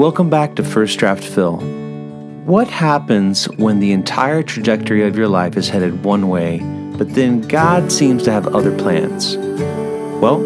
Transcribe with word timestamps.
Welcome 0.00 0.30
back 0.30 0.54
to 0.56 0.64
First 0.64 0.98
Draft 0.98 1.22
Phil. 1.22 1.58
What 2.46 2.68
happens 2.68 3.44
when 3.58 3.80
the 3.80 3.92
entire 3.92 4.42
trajectory 4.42 5.06
of 5.06 5.14
your 5.14 5.28
life 5.28 5.58
is 5.58 5.68
headed 5.68 6.02
one 6.02 6.30
way, 6.30 6.60
but 6.96 7.12
then 7.12 7.42
God 7.42 7.92
seems 7.92 8.22
to 8.22 8.32
have 8.32 8.46
other 8.54 8.74
plans? 8.78 9.36
Well, 10.22 10.38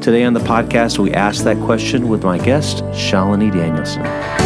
today 0.00 0.24
on 0.24 0.32
the 0.32 0.40
podcast, 0.40 0.98
we 0.98 1.12
ask 1.12 1.44
that 1.44 1.58
question 1.58 2.08
with 2.08 2.24
my 2.24 2.38
guest, 2.38 2.78
Shalini 2.84 3.52
Danielson. 3.52 4.39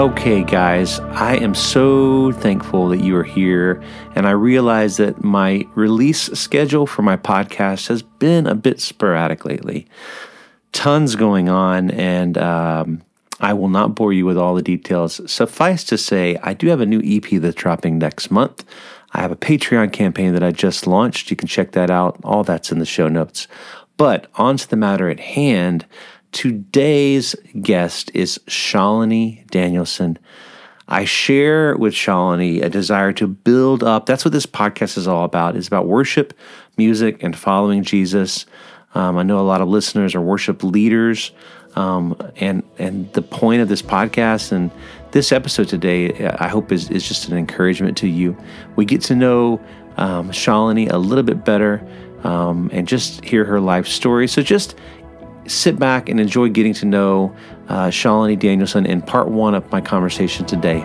Okay, 0.00 0.44
guys, 0.44 0.98
I 0.98 1.36
am 1.36 1.54
so 1.54 2.32
thankful 2.32 2.88
that 2.88 3.00
you 3.00 3.14
are 3.16 3.22
here. 3.22 3.82
And 4.14 4.26
I 4.26 4.30
realize 4.30 4.96
that 4.96 5.22
my 5.22 5.66
release 5.74 6.22
schedule 6.28 6.86
for 6.86 7.02
my 7.02 7.18
podcast 7.18 7.88
has 7.88 8.00
been 8.00 8.46
a 8.46 8.54
bit 8.54 8.80
sporadic 8.80 9.44
lately. 9.44 9.86
Tons 10.72 11.16
going 11.16 11.50
on, 11.50 11.90
and 11.90 12.38
um, 12.38 13.02
I 13.40 13.52
will 13.52 13.68
not 13.68 13.94
bore 13.94 14.14
you 14.14 14.24
with 14.24 14.38
all 14.38 14.54
the 14.54 14.62
details. 14.62 15.20
Suffice 15.30 15.84
to 15.84 15.98
say, 15.98 16.38
I 16.42 16.54
do 16.54 16.68
have 16.68 16.80
a 16.80 16.86
new 16.86 17.02
EP 17.04 17.38
that's 17.38 17.54
dropping 17.54 17.98
next 17.98 18.30
month. 18.30 18.64
I 19.12 19.20
have 19.20 19.32
a 19.32 19.36
Patreon 19.36 19.92
campaign 19.92 20.32
that 20.32 20.42
I 20.42 20.50
just 20.50 20.86
launched. 20.86 21.30
You 21.30 21.36
can 21.36 21.46
check 21.46 21.72
that 21.72 21.90
out. 21.90 22.18
All 22.24 22.42
that's 22.42 22.72
in 22.72 22.78
the 22.78 22.86
show 22.86 23.08
notes. 23.10 23.48
But 23.98 24.28
on 24.36 24.56
to 24.56 24.66
the 24.66 24.76
matter 24.76 25.10
at 25.10 25.20
hand. 25.20 25.84
Today's 26.32 27.34
guest 27.60 28.12
is 28.14 28.38
Shalini 28.46 29.48
Danielson. 29.48 30.16
I 30.86 31.04
share 31.04 31.76
with 31.76 31.92
Shalini 31.92 32.62
a 32.62 32.68
desire 32.68 33.12
to 33.14 33.26
build 33.26 33.82
up. 33.82 34.06
That's 34.06 34.24
what 34.24 34.32
this 34.32 34.46
podcast 34.46 34.96
is 34.96 35.08
all 35.08 35.24
about. 35.24 35.56
It's 35.56 35.66
about 35.66 35.86
worship, 35.86 36.32
music, 36.76 37.22
and 37.22 37.36
following 37.36 37.82
Jesus. 37.82 38.46
Um, 38.94 39.18
I 39.18 39.24
know 39.24 39.40
a 39.40 39.42
lot 39.42 39.60
of 39.60 39.68
listeners 39.68 40.14
are 40.14 40.20
worship 40.20 40.62
leaders, 40.62 41.32
um, 41.74 42.16
and 42.36 42.62
and 42.78 43.12
the 43.12 43.22
point 43.22 43.62
of 43.62 43.68
this 43.68 43.82
podcast 43.82 44.52
and 44.52 44.70
this 45.10 45.32
episode 45.32 45.68
today, 45.68 46.28
I 46.38 46.48
hope 46.48 46.70
is 46.70 46.90
is 46.90 47.06
just 47.06 47.28
an 47.28 47.36
encouragement 47.36 47.96
to 47.98 48.08
you. 48.08 48.36
We 48.76 48.84
get 48.84 49.00
to 49.02 49.16
know 49.16 49.60
um, 49.96 50.30
Shalini 50.30 50.90
a 50.90 50.98
little 50.98 51.24
bit 51.24 51.44
better, 51.44 51.86
um, 52.24 52.70
and 52.72 52.88
just 52.88 53.24
hear 53.24 53.44
her 53.44 53.60
life 53.60 53.86
story. 53.86 54.26
So 54.26 54.42
just 54.42 54.76
sit 55.46 55.78
back 55.78 56.08
and 56.08 56.20
enjoy 56.20 56.48
getting 56.48 56.74
to 56.74 56.86
know 56.86 57.34
uh, 57.68 57.88
Shalini 57.88 58.38
Danielson 58.38 58.86
in 58.86 59.02
part 59.02 59.28
one 59.28 59.54
of 59.54 59.70
my 59.70 59.80
conversation 59.80 60.46
today. 60.46 60.80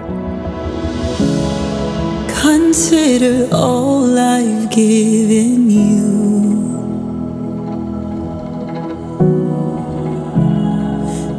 Consider 2.41 3.47
all 3.53 4.17
I've 4.17 4.69
given 4.69 5.69
you. 5.69 6.15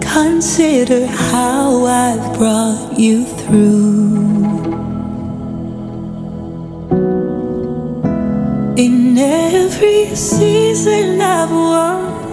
Consider 0.00 1.06
how 1.06 1.84
I've 1.84 2.39
brought 2.39 2.98
you 2.98 3.25
through. 3.25 4.17
In 8.77 9.17
every 9.19 10.14
season 10.14 11.20
I've 11.20 11.50
walked 11.50 12.25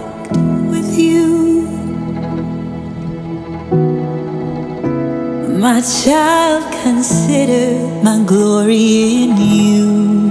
My 5.64 5.80
child, 5.80 6.70
consider 6.82 7.80
my 8.04 8.22
glory 8.26 9.22
in 9.22 9.34
you. 9.38 10.23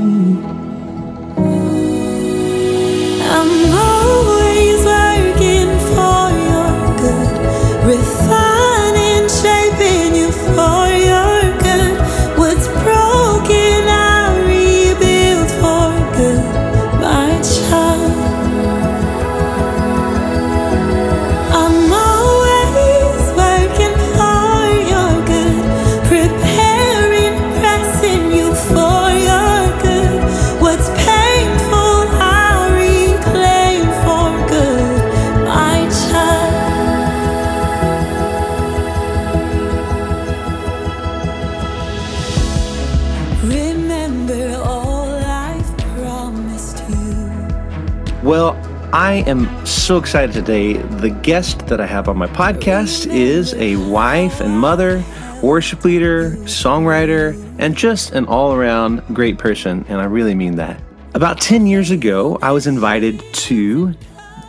Am 49.26 49.66
so 49.66 49.98
excited 49.98 50.34
today. 50.34 50.74
The 50.74 51.10
guest 51.10 51.68
that 51.68 51.80
I 51.80 51.86
have 51.86 52.10
on 52.10 52.18
my 52.18 52.28
podcast 52.28 53.08
is 53.12 53.54
a 53.56 53.76
wife 53.90 54.42
and 54.42 54.58
mother, 54.58 55.04
worship 55.42 55.84
leader, 55.86 56.32
songwriter, 56.42 57.34
and 57.60 57.76
just 57.76 58.12
an 58.12 58.26
all 58.26 58.54
around 58.54 59.04
great 59.14 59.38
person. 59.38 59.86
And 59.88 60.02
I 60.02 60.06
really 60.06 60.36
mean 60.36 60.56
that. 60.56 60.82
About 61.14 61.40
10 61.40 61.68
years 61.68 61.92
ago, 61.92 62.38
I 62.42 62.52
was 62.52 62.68
invited 62.68 63.24
to 63.34 63.94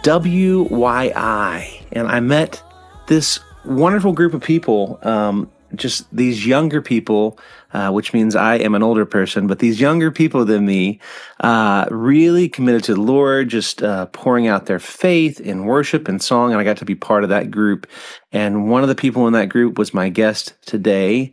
WYI, 0.03 1.83
and 1.93 2.09
I 2.09 2.21
met 2.21 2.63
this 3.07 3.41
wonderful 3.65 4.13
group 4.13 4.35
of 4.35 4.43
people. 4.43 4.99
Um, 5.03 5.51
just 5.77 6.07
these 6.15 6.47
younger 6.47 6.81
people, 6.81 7.39
uh, 7.73 7.91
which 7.91 8.13
means 8.13 8.37
I 8.37 8.57
am 8.57 8.75
an 8.75 8.83
older 8.83 9.07
person, 9.07 9.47
but 9.47 9.59
these 9.59 9.81
younger 9.81 10.11
people 10.11 10.45
than 10.45 10.65
me, 10.65 11.01
uh, 11.41 11.87
really 11.91 12.49
committed 12.49 12.85
to 12.85 12.95
the 12.95 13.01
Lord, 13.01 13.49
just 13.49 13.83
uh, 13.83 14.07
pouring 14.07 14.47
out 14.47 14.67
their 14.67 14.79
faith 14.79 15.41
in 15.41 15.65
worship 15.65 16.09
and 16.09 16.23
song. 16.23 16.53
And 16.53 16.61
I 16.61 16.65
got 16.65 16.79
to 16.79 16.85
be 16.85 16.95
part 16.95 17.25
of 17.25 17.31
that 17.31 17.51
group. 17.51 17.87
And 18.33 18.69
one 18.69 18.83
of 18.83 18.89
the 18.89 18.95
people 18.95 19.27
in 19.27 19.33
that 19.33 19.49
group 19.49 19.79
was 19.79 19.95
my 19.95 20.09
guest 20.09 20.55
today, 20.67 21.33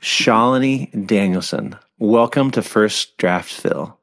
Shalini 0.00 1.06
Danielson. 1.06 1.76
Welcome 1.98 2.50
to 2.52 2.62
First 2.62 3.16
Draft 3.16 3.50
Phil. 3.50 3.98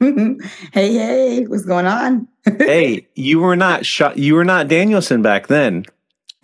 hey, 0.00 0.36
hey, 0.72 1.46
what's 1.46 1.64
going 1.64 1.86
on? 1.86 2.26
hey, 2.58 3.06
you 3.14 3.38
were 3.38 3.56
not 3.56 3.84
Sha- 3.84 4.14
you 4.16 4.34
were 4.34 4.44
not 4.44 4.66
Danielson 4.66 5.20
back 5.20 5.48
then. 5.48 5.84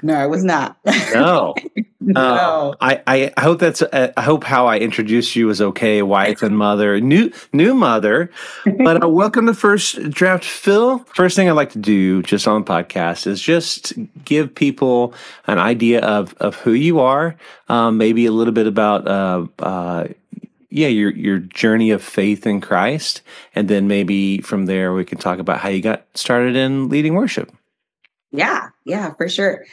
No, 0.03 0.15
I 0.15 0.27
was 0.27 0.45
not. 0.45 0.77
No. 1.15 1.55
no. 2.01 2.21
Uh, 2.21 2.75
I, 2.83 3.03
I 3.07 3.33
I 3.34 3.41
hope 3.41 3.59
that's 3.59 3.81
uh, 3.81 4.12
I 4.15 4.21
hope 4.21 4.45
how 4.45 4.67
I 4.67 4.79
introduced 4.79 5.34
you 5.34 5.47
was 5.47 5.62
okay, 5.62 6.03
wife 6.03 6.43
and 6.43 6.59
mother, 6.59 7.01
new 7.01 7.33
new 7.55 7.73
mother. 7.73 8.31
But 8.67 9.03
uh, 9.03 9.09
welcome 9.09 9.47
to 9.47 9.55
first 9.55 10.11
draft, 10.11 10.45
Phil. 10.45 10.99
First 11.15 11.35
thing 11.35 11.49
I'd 11.49 11.53
like 11.53 11.73
to 11.73 11.79
do 11.79 12.23
just 12.23 12.47
on 12.47 12.62
the 12.62 12.71
podcast 12.71 13.27
is 13.27 13.41
just 13.41 13.95
give 14.23 14.55
people 14.55 15.15
an 15.47 15.59
idea 15.59 16.01
of 16.01 16.35
of 16.35 16.56
who 16.56 16.73
you 16.73 17.01
are, 17.01 17.35
um, 17.71 17.97
maybe 17.97 18.27
a 18.27 18.33
little 18.33 18.53
bit 18.53 18.67
about 18.67 19.09
uh, 19.09 19.47
uh, 19.61 20.09
yeah 20.69 20.89
your 20.89 21.11
your 21.12 21.39
journey 21.39 21.91
of 21.91 22.03
faith 22.03 22.47
in 22.47 22.61
Christ, 22.61 23.23
and 23.55 23.69
then 23.69 23.89
maybe 23.89 24.43
from 24.43 24.67
there 24.67 24.93
we 24.93 25.06
can 25.06 25.17
talk 25.17 25.39
about 25.39 25.61
how 25.61 25.70
you 25.70 25.81
got 25.81 26.05
started 26.12 26.55
in 26.55 26.91
leading 26.91 27.15
worship. 27.15 27.50
Yeah, 28.32 28.69
yeah, 28.85 29.15
for 29.15 29.29
sure. 29.29 29.65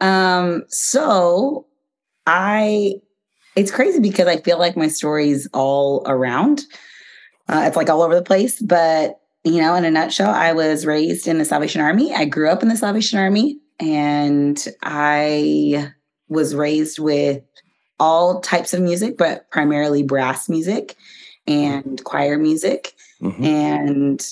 Um, 0.00 0.64
so 0.68 1.66
I 2.26 2.94
it's 3.56 3.70
crazy 3.70 4.00
because 4.00 4.26
I 4.26 4.38
feel 4.38 4.58
like 4.58 4.76
my 4.76 4.88
story's 4.88 5.48
all 5.52 6.02
around. 6.06 6.62
Uh, 7.48 7.64
it's 7.66 7.76
like 7.76 7.90
all 7.90 8.02
over 8.02 8.14
the 8.14 8.22
place, 8.22 8.60
but 8.60 9.20
you 9.44 9.60
know, 9.60 9.74
in 9.74 9.84
a 9.84 9.90
nutshell, 9.90 10.30
I 10.30 10.52
was 10.52 10.86
raised 10.86 11.26
in 11.26 11.38
the 11.38 11.44
Salvation 11.44 11.80
Army. 11.80 12.14
I 12.14 12.26
grew 12.26 12.48
up 12.50 12.62
in 12.62 12.68
the 12.68 12.76
Salvation 12.76 13.18
Army 13.18 13.58
and 13.80 14.68
I 14.82 15.92
was 16.28 16.54
raised 16.54 16.98
with 16.98 17.42
all 17.98 18.40
types 18.40 18.72
of 18.72 18.80
music, 18.80 19.16
but 19.18 19.50
primarily 19.50 20.02
brass 20.02 20.48
music 20.48 20.96
and 21.46 22.02
choir 22.04 22.38
music. 22.38 22.94
Mhm. 23.20 23.44
And 23.44 24.26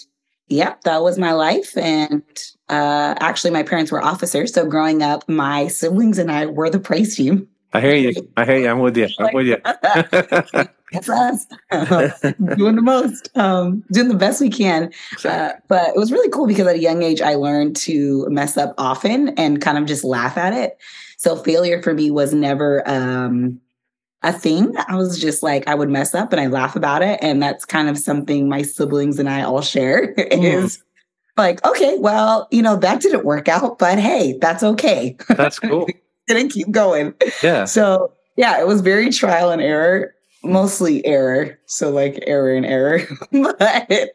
yeah, 0.48 0.74
that 0.84 1.02
was 1.02 1.18
my 1.18 1.32
life. 1.32 1.76
And 1.76 2.22
uh, 2.68 3.14
actually, 3.20 3.50
my 3.50 3.62
parents 3.62 3.92
were 3.92 4.02
officers. 4.02 4.52
So 4.52 4.66
growing 4.66 5.02
up, 5.02 5.28
my 5.28 5.68
siblings 5.68 6.18
and 6.18 6.30
I 6.30 6.46
were 6.46 6.70
the 6.70 6.80
praise 6.80 7.16
team. 7.16 7.48
I 7.72 7.80
hear 7.80 7.94
you. 7.94 8.12
I 8.36 8.44
hear 8.44 8.56
you. 8.56 8.68
I'm 8.68 8.80
with 8.80 8.96
you. 8.96 9.08
I'm 9.18 9.34
with 9.34 9.46
you. 9.46 9.58
It's 10.90 11.08
us 11.08 11.46
doing 12.56 12.76
the 12.76 12.82
most, 12.82 13.28
um, 13.36 13.84
doing 13.92 14.08
the 14.08 14.14
best 14.14 14.40
we 14.40 14.48
can. 14.48 14.90
Uh, 15.24 15.52
but 15.68 15.90
it 15.90 15.96
was 15.96 16.10
really 16.10 16.30
cool 16.30 16.46
because 16.46 16.66
at 16.66 16.76
a 16.76 16.80
young 16.80 17.02
age, 17.02 17.20
I 17.20 17.34
learned 17.34 17.76
to 17.76 18.26
mess 18.30 18.56
up 18.56 18.74
often 18.78 19.28
and 19.30 19.60
kind 19.60 19.76
of 19.76 19.84
just 19.84 20.02
laugh 20.02 20.38
at 20.38 20.54
it. 20.54 20.78
So 21.18 21.36
failure 21.36 21.82
for 21.82 21.92
me 21.92 22.10
was 22.10 22.32
never 22.32 22.88
um, 22.88 23.60
a 24.23 24.32
thing. 24.32 24.75
I 24.88 24.97
was 24.97 25.20
just 25.20 25.43
like, 25.43 25.69
I 25.69 25.75
would 25.75 25.91
mess 25.91 26.15
up 26.15 26.32
and 26.32 26.41
I 26.41 26.49
laugh 26.49 26.75
about 26.75 27.03
it. 27.03 27.19
And 27.23 27.43
that's 27.43 27.65
kind 27.65 27.88
of 27.88 27.97
something 27.97 28.49
my 28.49 28.62
siblings 28.62 29.19
and 29.19 29.29
I 29.29 29.43
all 29.43 29.62
share 29.62 30.15
mm. 30.19 30.43
is 30.43 30.82
like, 31.37 31.65
okay, 31.65 31.97
well, 31.99 32.49
you 32.50 32.62
know, 32.62 32.76
that 32.76 33.00
didn't 33.00 33.25
work 33.25 33.49
out, 33.49 33.79
but 33.79 33.99
hey, 33.99 34.37
that's 34.41 34.62
okay. 34.62 35.17
That's 35.29 35.59
cool. 35.61 35.87
didn't 36.26 36.50
keep 36.50 36.70
going. 36.70 37.15
Yeah. 37.43 37.65
So 37.65 38.12
yeah, 38.37 38.61
it 38.61 38.67
was 38.67 38.81
very 38.81 39.11
trial 39.11 39.50
and 39.50 39.62
error, 39.62 40.15
mostly 40.43 41.05
error. 41.06 41.56
So 41.67 41.91
like 41.91 42.23
error 42.26 42.53
and 42.53 42.67
error. 42.67 43.00
but 43.32 44.11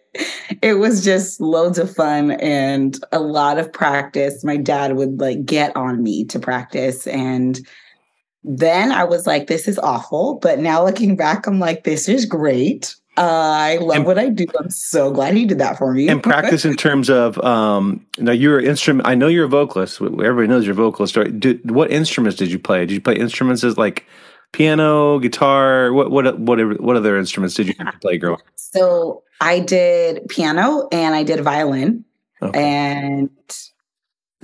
it 0.61 0.79
was 0.79 1.03
just 1.03 1.39
loads 1.39 1.77
of 1.77 1.95
fun 1.95 2.31
and 2.31 3.01
a 3.13 3.19
lot 3.19 3.57
of 3.57 3.71
practice. 3.71 4.43
My 4.43 4.57
dad 4.57 4.97
would 4.97 5.21
like 5.21 5.45
get 5.45 5.73
on 5.77 6.03
me 6.03 6.25
to 6.25 6.39
practice 6.39 7.07
and 7.07 7.65
then 8.43 8.91
I 8.91 9.03
was 9.03 9.25
like, 9.25 9.47
this 9.47 9.67
is 9.67 9.79
awful. 9.79 10.35
But 10.35 10.59
now 10.59 10.83
looking 10.83 11.15
back, 11.15 11.47
I'm 11.47 11.59
like, 11.59 11.83
this 11.83 12.09
is 12.09 12.25
great. 12.25 12.95
Uh, 13.15 13.21
I 13.21 13.77
love 13.77 13.97
and, 13.97 14.05
what 14.05 14.17
I 14.17 14.29
do. 14.29 14.45
I'm 14.59 14.71
so 14.71 15.11
glad 15.11 15.35
he 15.35 15.45
did 15.45 15.59
that 15.59 15.77
for 15.77 15.93
me. 15.93 16.09
and 16.09 16.21
practice 16.21 16.65
in 16.65 16.75
terms 16.75 17.11
of 17.11 17.37
um, 17.43 18.05
now 18.17 18.31
you're 18.31 18.57
an 18.57 18.65
instrument. 18.65 19.07
I 19.07 19.13
know 19.13 19.27
you're 19.27 19.45
a 19.45 19.49
vocalist. 19.49 20.01
Everybody 20.01 20.47
knows 20.47 20.65
you're 20.65 20.73
a 20.73 20.75
vocalist. 20.75 21.13
Did, 21.39 21.69
what 21.69 21.91
instruments 21.91 22.37
did 22.37 22.51
you 22.51 22.57
play? 22.57 22.79
Did 22.85 22.91
you 22.91 23.01
play 23.01 23.15
instruments 23.15 23.63
as 23.63 23.77
like 23.77 24.07
piano, 24.51 25.19
guitar? 25.19 25.93
What 25.93 26.09
what 26.09 26.39
what 26.39 26.81
what 26.81 26.95
other 26.95 27.15
instruments 27.15 27.53
did 27.53 27.67
you 27.67 27.75
play 28.01 28.17
girl? 28.17 28.41
So 28.55 29.21
I 29.39 29.59
did 29.59 30.27
piano 30.27 30.87
and 30.91 31.13
I 31.13 31.21
did 31.21 31.41
violin, 31.41 32.05
okay. 32.41 32.59
and 32.63 33.29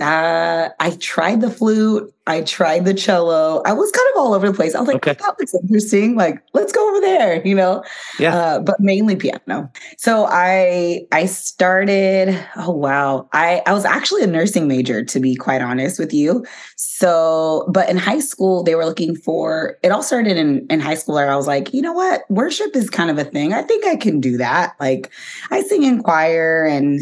uh, 0.00 0.70
I 0.80 0.90
tried 1.00 1.40
the 1.40 1.50
flute. 1.50 2.12
I 2.26 2.42
tried 2.42 2.84
the 2.84 2.94
cello. 2.94 3.60
I 3.66 3.72
was 3.72 3.90
kind 3.90 4.08
of 4.14 4.20
all 4.20 4.34
over 4.34 4.48
the 4.48 4.54
place. 4.54 4.74
I 4.74 4.80
was 4.80 4.86
like, 4.86 4.96
okay. 4.96 5.14
that 5.14 5.38
looks 5.38 5.54
interesting. 5.54 6.14
Like, 6.14 6.40
let's 6.52 6.70
go 6.70 6.88
over 6.88 7.00
there, 7.00 7.44
you 7.46 7.54
know? 7.54 7.82
Yeah. 8.18 8.34
Uh, 8.34 8.60
but 8.60 8.78
mainly 8.78 9.16
piano. 9.16 9.70
So 9.96 10.26
I 10.30 11.06
I 11.10 11.26
started, 11.26 12.38
oh 12.56 12.70
wow. 12.70 13.28
I, 13.32 13.62
I 13.66 13.72
was 13.72 13.84
actually 13.84 14.22
a 14.22 14.28
nursing 14.28 14.68
major, 14.68 15.04
to 15.04 15.18
be 15.18 15.34
quite 15.34 15.60
honest 15.60 15.98
with 15.98 16.12
you. 16.12 16.46
So, 16.76 17.68
but 17.72 17.88
in 17.88 17.96
high 17.96 18.20
school, 18.20 18.62
they 18.62 18.76
were 18.76 18.84
looking 18.84 19.16
for 19.16 19.78
it 19.82 19.90
all 19.90 20.02
started 20.02 20.36
in, 20.36 20.66
in 20.70 20.78
high 20.78 20.94
school 20.94 21.16
where 21.16 21.32
I 21.32 21.36
was 21.36 21.48
like, 21.48 21.74
you 21.74 21.82
know 21.82 21.94
what? 21.94 22.22
Worship 22.30 22.76
is 22.76 22.90
kind 22.90 23.10
of 23.10 23.18
a 23.18 23.24
thing. 23.24 23.52
I 23.52 23.62
think 23.62 23.84
I 23.86 23.96
can 23.96 24.20
do 24.20 24.36
that. 24.36 24.76
Like 24.78 25.10
I 25.50 25.62
sing 25.62 25.82
in 25.82 26.02
choir 26.02 26.64
and 26.64 27.00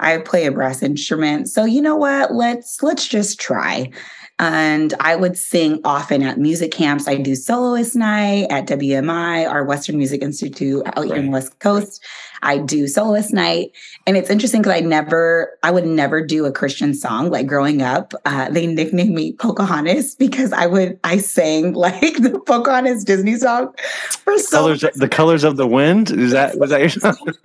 I 0.00 0.18
play 0.18 0.46
a 0.46 0.52
brass 0.52 0.82
instrument. 0.82 1.48
So 1.48 1.64
you 1.64 1.82
know 1.82 1.96
what? 1.96 2.34
Let's 2.34 2.82
let's 2.82 3.06
just 3.06 3.38
try. 3.38 3.90
And 4.38 4.94
I 5.00 5.16
would 5.16 5.36
sing 5.36 5.80
often 5.84 6.22
at 6.22 6.38
music 6.38 6.72
camps. 6.72 7.06
I 7.06 7.16
do 7.16 7.34
soloist 7.34 7.94
night 7.94 8.46
at 8.48 8.66
WMI, 8.66 9.46
our 9.46 9.64
Western 9.64 9.98
Music 9.98 10.22
Institute 10.22 10.82
out 10.86 11.04
here 11.04 11.16
in 11.16 11.26
the 11.26 11.30
West 11.30 11.58
Coast. 11.58 12.02
I 12.42 12.58
do 12.58 12.86
soloist 12.86 13.32
night. 13.32 13.72
And 14.06 14.16
it's 14.16 14.30
interesting 14.30 14.62
because 14.62 14.76
I 14.76 14.80
never, 14.80 15.58
I 15.62 15.70
would 15.70 15.86
never 15.86 16.24
do 16.24 16.46
a 16.46 16.52
Christian 16.52 16.94
song. 16.94 17.30
Like 17.30 17.46
growing 17.46 17.82
up, 17.82 18.14
uh, 18.24 18.50
they 18.50 18.66
nicknamed 18.66 19.14
me 19.14 19.32
Pocahontas 19.32 20.14
because 20.14 20.52
I 20.52 20.66
would, 20.66 20.98
I 21.04 21.18
sang 21.18 21.72
like 21.80 22.16
the 22.16 22.40
Pocahontas 22.46 23.04
Disney 23.04 23.36
song 23.36 23.74
for 24.10 24.38
so 24.38 24.58
colors, 24.58 24.84
The 24.94 25.08
Colors 25.08 25.44
of 25.44 25.56
the 25.56 25.66
Wind? 25.66 26.10
Is 26.10 26.32
that, 26.32 26.58
was 26.58 26.70
that 26.70 26.80
your 26.80 26.88
song? 26.88 27.16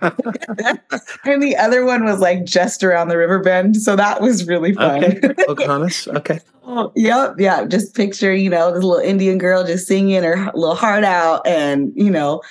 and 1.24 1.42
the 1.42 1.56
other 1.56 1.84
one 1.84 2.04
was 2.04 2.20
like 2.20 2.44
Just 2.44 2.82
Around 2.82 3.08
the 3.08 3.18
River 3.18 3.40
Bend. 3.40 3.76
So 3.76 3.96
that 3.96 4.20
was 4.20 4.46
really 4.46 4.74
fun. 4.74 5.04
Okay. 5.04 5.34
Pocahontas. 5.46 6.08
Okay. 6.08 6.40
Oh, 6.68 6.92
yep, 6.96 7.36
yeah. 7.38 7.64
Just 7.64 7.94
picture, 7.94 8.34
you 8.34 8.50
know, 8.50 8.72
this 8.72 8.82
little 8.82 9.04
Indian 9.04 9.38
girl 9.38 9.64
just 9.64 9.86
singing 9.86 10.24
her 10.24 10.50
little 10.52 10.74
heart 10.74 11.04
out, 11.04 11.46
and 11.46 11.92
you 11.94 12.10
know, 12.10 12.42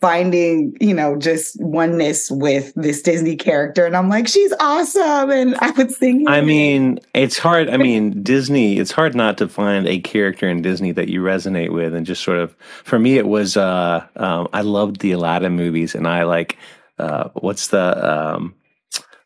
finding, 0.00 0.74
you 0.80 0.94
know, 0.94 1.16
just 1.16 1.60
oneness 1.60 2.30
with 2.30 2.72
this 2.74 3.02
Disney 3.02 3.36
character. 3.36 3.84
And 3.84 3.96
I'm 3.96 4.08
like, 4.08 4.26
she's 4.26 4.52
awesome. 4.58 5.30
And 5.30 5.56
I 5.56 5.70
would 5.72 5.90
sing. 5.90 6.26
I 6.26 6.40
mean, 6.40 7.00
it's 7.14 7.38
hard. 7.38 7.68
I 7.68 7.76
mean, 7.76 8.22
Disney, 8.22 8.78
it's 8.78 8.92
hard 8.92 9.14
not 9.14 9.36
to 9.38 9.48
find 9.48 9.86
a 9.86 10.00
character 10.00 10.48
in 10.48 10.62
Disney 10.62 10.92
that 10.92 11.08
you 11.08 11.22
resonate 11.22 11.72
with. 11.72 11.94
And 11.94 12.06
just 12.06 12.22
sort 12.22 12.38
of, 12.38 12.54
for 12.84 12.98
me, 12.98 13.18
it 13.18 13.28
was, 13.28 13.56
uh, 13.56 14.06
um, 14.16 14.48
I 14.52 14.62
loved 14.62 15.00
the 15.00 15.12
Aladdin 15.12 15.52
movies. 15.52 15.94
And 15.94 16.08
I 16.08 16.22
like, 16.22 16.56
uh, 16.98 17.28
what's 17.34 17.68
the, 17.68 18.10
um, 18.10 18.54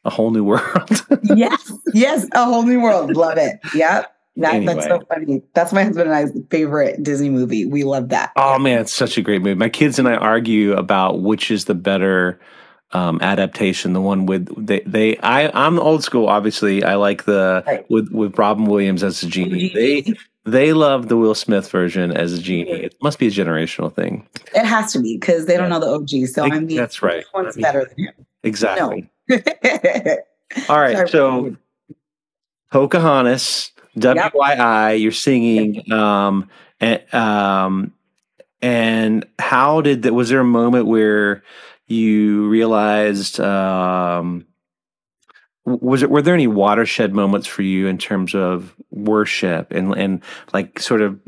a 0.05 0.11
whole 0.11 0.31
new 0.31 0.45
world. 0.45 1.07
yes, 1.23 1.73
yes, 1.95 2.27
a 2.33 2.45
whole 2.45 2.63
new 2.63 2.81
world. 2.81 3.17
Love 3.17 3.39
it. 3.39 3.59
Yep. 3.75 4.14
That, 4.37 4.55
anyway. 4.55 4.75
That's 4.75 4.87
so 4.87 5.01
funny. 5.09 5.43
That's 5.55 5.73
my 5.73 5.85
husband 5.85 6.11
and 6.11 6.17
I's 6.17 6.33
favorite 6.51 7.03
Disney 7.03 7.31
movie. 7.31 7.67
We 7.67 7.85
love 7.85 8.09
that. 8.09 8.33
Oh 8.37 8.59
man, 8.59 8.81
it's 8.81 8.93
such 8.93 9.17
a 9.17 9.23
great 9.23 9.43
movie. 9.43 9.55
My 9.55 9.69
kids 9.69 9.99
and 9.99 10.09
I 10.09 10.17
argue 10.17 10.73
about 10.73 11.21
which 11.21 11.51
is 11.53 11.67
the 11.67 11.75
better 11.75 12.41
um, 12.91 13.21
adaptation. 13.23 13.93
The 13.93 14.01
one 14.01 14.27
with 14.27 14.67
they 14.67 14.81
they 14.81 15.17
I 15.19 15.51
I'm 15.55 15.79
old 15.79 16.03
school. 16.03 16.29
Obviously, 16.29 16.83
I 16.83 16.97
like 16.97 17.25
the 17.25 17.63
right. 17.65 17.89
with 17.89 18.11
with 18.11 18.37
Robin 18.37 18.65
Williams 18.65 19.05
as 19.05 19.23
a 19.23 19.29
genie. 19.29 19.73
They 19.73 20.15
they 20.45 20.73
love 20.73 21.09
the 21.09 21.17
Will 21.17 21.37
Smith 21.37 21.71
version 21.71 22.11
as 22.11 22.33
a 22.33 22.39
genie. 22.39 22.71
It 22.71 22.97
must 23.03 23.21
be 23.21 23.29
a 23.29 23.31
generational 23.31 23.95
thing. 23.95 24.27
It 24.53 24.65
has 24.65 24.93
to 24.95 25.01
be 25.01 25.17
because 25.17 25.47
they 25.47 25.57
don't 25.57 25.71
know 25.71 25.81
the 25.81 25.89
OG. 25.89 26.29
So 26.29 26.43
I 26.43 26.59
mean, 26.59 26.77
that's 26.77 27.03
right. 27.03 27.25
One's 27.33 27.57
better 27.57 27.85
than 27.85 28.07
him. 28.07 28.15
Exactly. 28.43 29.11
No. 29.29 29.39
All 30.69 30.79
right, 30.79 31.09
so 31.09 31.57
Pocahontas 32.71 33.73
WYI, 33.97 35.01
you're 35.01 35.13
singing. 35.13 35.83
Um, 35.93 36.49
and, 36.81 37.15
um, 37.15 37.93
and 38.61 39.27
how 39.39 39.81
did 39.81 40.03
that? 40.03 40.15
Was 40.15 40.29
there 40.29 40.41
a 40.41 40.45
moment 40.45 40.87
where 40.87 41.43
you 41.87 42.49
realized? 42.49 43.39
Um, 43.39 44.47
was 45.65 46.03
it? 46.03 46.11
Were 46.11 46.23
there 46.23 46.35
any 46.35 46.47
watershed 46.47 47.15
moments 47.15 47.47
for 47.47 47.63
you 47.63 47.87
in 47.87 47.99
terms 47.99 48.35
of 48.35 48.75
worship 48.91 49.71
and 49.71 49.97
and 49.97 50.23
like 50.53 50.79
sort 50.79 51.03
of 51.03 51.21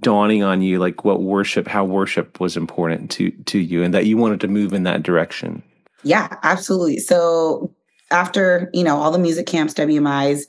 dawning 0.00 0.42
on 0.42 0.62
you, 0.62 0.78
like 0.78 1.04
what 1.04 1.22
worship, 1.22 1.66
how 1.66 1.84
worship 1.84 2.40
was 2.40 2.56
important 2.56 3.10
to 3.12 3.30
to 3.30 3.58
you, 3.58 3.82
and 3.82 3.92
that 3.92 4.06
you 4.06 4.16
wanted 4.16 4.40
to 4.40 4.48
move 4.48 4.72
in 4.72 4.84
that 4.84 5.02
direction? 5.02 5.62
Yeah, 6.04 6.28
absolutely. 6.42 6.98
So 6.98 7.74
after 8.10 8.70
you 8.72 8.84
know 8.84 8.96
all 8.96 9.10
the 9.10 9.18
music 9.18 9.46
camps, 9.46 9.74
WMIs, 9.74 10.42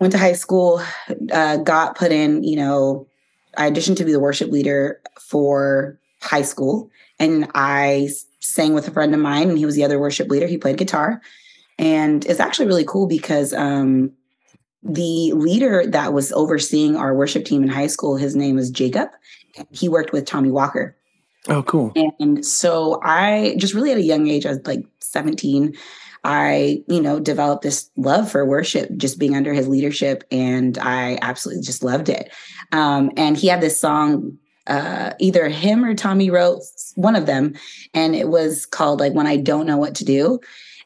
went 0.00 0.12
to 0.12 0.18
high 0.18 0.32
school, 0.32 0.82
uh, 1.32 1.56
got 1.58 1.96
put 1.96 2.12
in, 2.12 2.44
you 2.44 2.56
know, 2.56 3.06
I 3.56 3.70
auditioned 3.70 3.96
to 3.96 4.04
be 4.04 4.12
the 4.12 4.20
worship 4.20 4.50
leader 4.50 5.00
for 5.20 5.98
high 6.20 6.42
school. 6.42 6.90
And 7.18 7.50
I 7.54 8.10
sang 8.40 8.74
with 8.74 8.86
a 8.86 8.92
friend 8.92 9.14
of 9.14 9.20
mine, 9.20 9.48
and 9.48 9.58
he 9.58 9.66
was 9.66 9.74
the 9.74 9.84
other 9.84 9.98
worship 9.98 10.28
leader. 10.28 10.46
He 10.46 10.58
played 10.58 10.76
guitar. 10.76 11.20
And 11.78 12.24
it's 12.26 12.40
actually 12.40 12.66
really 12.66 12.84
cool 12.84 13.06
because 13.06 13.52
um, 13.52 14.12
the 14.82 15.32
leader 15.32 15.86
that 15.86 16.12
was 16.12 16.32
overseeing 16.32 16.96
our 16.96 17.14
worship 17.14 17.44
team 17.44 17.62
in 17.62 17.68
high 17.68 17.86
school, 17.86 18.16
his 18.16 18.36
name 18.36 18.56
was 18.56 18.70
Jacob. 18.70 19.10
He 19.70 19.88
worked 19.88 20.12
with 20.12 20.24
Tommy 20.24 20.50
Walker. 20.50 20.96
Oh, 21.48 21.62
cool. 21.62 21.92
And 22.18 22.44
so 22.44 23.00
I 23.02 23.56
just 23.58 23.74
really 23.74 23.92
at 23.92 23.98
a 23.98 24.02
young 24.02 24.28
age, 24.28 24.44
I 24.44 24.50
was 24.50 24.66
like 24.66 24.84
17, 25.00 25.74
I, 26.24 26.82
you 26.88 27.00
know, 27.00 27.20
developed 27.20 27.62
this 27.62 27.90
love 27.96 28.30
for 28.30 28.44
worship 28.44 28.90
just 28.96 29.18
being 29.18 29.34
under 29.34 29.54
his 29.54 29.68
leadership. 29.68 30.24
And 30.30 30.76
I 30.78 31.18
absolutely 31.22 31.62
just 31.62 31.82
loved 31.82 32.08
it. 32.08 32.32
Um, 32.72 33.10
and 33.16 33.36
he 33.36 33.46
had 33.46 33.60
this 33.60 33.80
song, 33.80 34.38
uh, 34.66 35.12
either 35.18 35.48
him 35.48 35.84
or 35.84 35.94
Tommy 35.94 36.28
wrote 36.28 36.60
one 36.96 37.16
of 37.16 37.26
them, 37.26 37.54
and 37.94 38.14
it 38.14 38.28
was 38.28 38.66
called 38.66 39.00
like 39.00 39.14
When 39.14 39.26
I 39.26 39.36
Don't 39.36 39.66
Know 39.66 39.78
What 39.78 39.94
to 39.96 40.04
Do. 40.04 40.40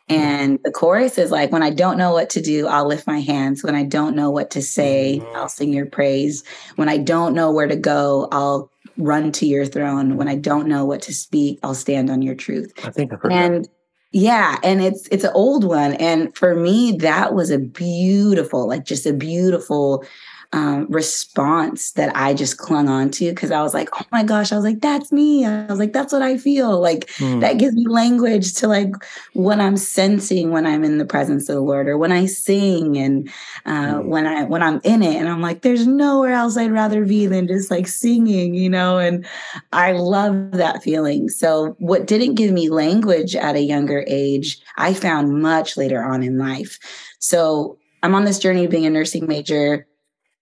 And 0.08 0.58
the 0.64 0.70
chorus 0.70 1.16
is 1.16 1.30
like, 1.30 1.52
when 1.52 1.62
I 1.62 1.70
don't 1.70 1.96
know 1.96 2.12
what 2.12 2.28
to 2.30 2.42
do, 2.42 2.66
I'll 2.66 2.86
lift 2.86 3.06
my 3.06 3.20
hands. 3.20 3.64
When 3.64 3.74
I 3.74 3.84
don't 3.84 4.14
know 4.14 4.30
what 4.30 4.50
to 4.50 4.60
say, 4.60 5.22
I'll 5.34 5.48
sing 5.48 5.72
your 5.72 5.86
praise. 5.86 6.44
When 6.76 6.88
I 6.88 6.98
don't 6.98 7.34
know 7.34 7.50
where 7.50 7.68
to 7.68 7.76
go, 7.76 8.28
I'll 8.30 8.71
run 8.96 9.32
to 9.32 9.46
your 9.46 9.66
throne. 9.66 10.16
When 10.16 10.28
I 10.28 10.36
don't 10.36 10.68
know 10.68 10.84
what 10.84 11.02
to 11.02 11.14
speak, 11.14 11.58
I'll 11.62 11.74
stand 11.74 12.10
on 12.10 12.22
your 12.22 12.34
truth. 12.34 12.72
I 12.84 12.90
think 12.90 13.12
I've 13.12 13.20
heard 13.20 13.32
and 13.32 13.64
that. 13.64 13.70
Yeah, 14.12 14.58
and 14.62 14.82
it's 14.82 15.08
it's 15.08 15.24
an 15.24 15.32
old 15.34 15.64
one 15.64 15.94
and 15.94 16.36
for 16.36 16.54
me 16.54 16.92
that 16.98 17.34
was 17.34 17.50
a 17.50 17.58
beautiful 17.58 18.68
like 18.68 18.84
just 18.84 19.06
a 19.06 19.12
beautiful 19.14 20.04
um, 20.54 20.86
response 20.90 21.92
that 21.92 22.14
I 22.14 22.34
just 22.34 22.58
clung 22.58 22.88
on 22.88 23.10
to 23.12 23.30
because 23.30 23.50
I 23.50 23.62
was 23.62 23.72
like, 23.72 23.88
oh 23.94 24.04
my 24.12 24.22
gosh, 24.22 24.52
I 24.52 24.56
was 24.56 24.64
like, 24.64 24.82
that's 24.82 25.10
me. 25.10 25.46
I 25.46 25.64
was 25.64 25.78
like, 25.78 25.94
that's 25.94 26.12
what 26.12 26.20
I 26.20 26.36
feel. 26.36 26.78
Like 26.78 27.06
mm. 27.16 27.40
that 27.40 27.56
gives 27.56 27.74
me 27.74 27.88
language 27.88 28.52
to 28.56 28.68
like 28.68 28.92
what 29.32 29.60
I'm 29.60 29.78
sensing 29.78 30.50
when 30.50 30.66
I'm 30.66 30.84
in 30.84 30.98
the 30.98 31.06
presence 31.06 31.48
of 31.48 31.54
the 31.54 31.62
Lord 31.62 31.88
or 31.88 31.96
when 31.96 32.12
I 32.12 32.26
sing 32.26 32.98
and 32.98 33.30
uh, 33.64 33.94
mm. 33.94 34.04
when 34.04 34.26
I 34.26 34.44
when 34.44 34.62
I'm 34.62 34.80
in 34.84 35.02
it. 35.02 35.16
And 35.16 35.28
I'm 35.28 35.40
like, 35.40 35.62
there's 35.62 35.86
nowhere 35.86 36.32
else 36.32 36.58
I'd 36.58 36.70
rather 36.70 37.06
be 37.06 37.26
than 37.26 37.46
just 37.46 37.70
like 37.70 37.88
singing, 37.88 38.54
you 38.54 38.68
know. 38.68 38.98
And 38.98 39.26
I 39.72 39.92
love 39.92 40.52
that 40.52 40.82
feeling. 40.82 41.30
So 41.30 41.76
what 41.78 42.06
didn't 42.06 42.34
give 42.34 42.52
me 42.52 42.68
language 42.68 43.34
at 43.34 43.56
a 43.56 43.62
younger 43.62 44.04
age, 44.06 44.60
I 44.76 44.92
found 44.92 45.40
much 45.40 45.78
later 45.78 46.04
on 46.04 46.22
in 46.22 46.36
life. 46.36 46.78
So 47.20 47.78
I'm 48.02 48.14
on 48.14 48.24
this 48.26 48.38
journey 48.38 48.64
of 48.64 48.70
being 48.70 48.84
a 48.84 48.90
nursing 48.90 49.26
major 49.26 49.86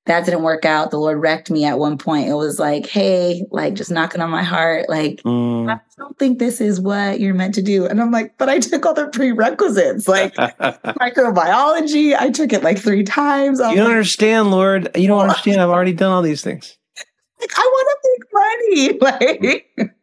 that 0.07 0.25
didn't 0.25 0.43
work 0.43 0.65
out. 0.65 0.91
The 0.91 0.99
Lord 0.99 1.21
wrecked 1.21 1.51
me 1.51 1.65
at 1.65 1.79
one 1.79 1.99
point. 1.99 2.29
It 2.29 2.35
was 2.35 2.59
like, 2.59 2.87
hey, 2.87 3.45
like 3.51 3.75
just 3.75 3.91
knocking 3.91 4.21
on 4.21 4.31
my 4.31 4.43
heart, 4.43 4.89
like, 4.89 5.23
mm. 5.23 5.71
I 5.71 5.79
don't 5.99 6.19
think 6.19 6.39
this 6.39 6.61
is 6.61 6.81
what 6.81 7.21
you're 7.21 7.35
meant 7.35 7.55
to 7.57 7.63
do. 7.63 7.87
And 7.87 8.01
I'm 8.01 8.11
like, 8.11 8.37
but 8.39 8.49
I 8.49 8.61
took 8.61 8.87
all 8.87 8.95
the 8.95 9.09
prerequisites, 9.09 10.09
like 10.09 10.35
microbiology. 10.35 12.17
I 12.19 12.31
took 12.31 12.53
it 12.53 12.63
like 12.63 12.79
three 12.79 13.05
times. 13.05 13.61
I'm 13.61 13.71
you 13.71 13.77
don't 13.77 13.85
like, 13.87 13.93
understand, 13.93 14.51
Lord. 14.51 14.91
You 14.97 15.07
don't 15.07 15.21
understand. 15.21 15.61
I've 15.61 15.69
already 15.69 15.93
done 15.93 16.13
all 16.13 16.23
these 16.23 16.43
things. 16.43 16.77
Like, 17.41 17.51
I 17.57 17.61
want 17.61 17.89
to 17.89 18.09
make 18.11 18.25
money. 18.33 18.99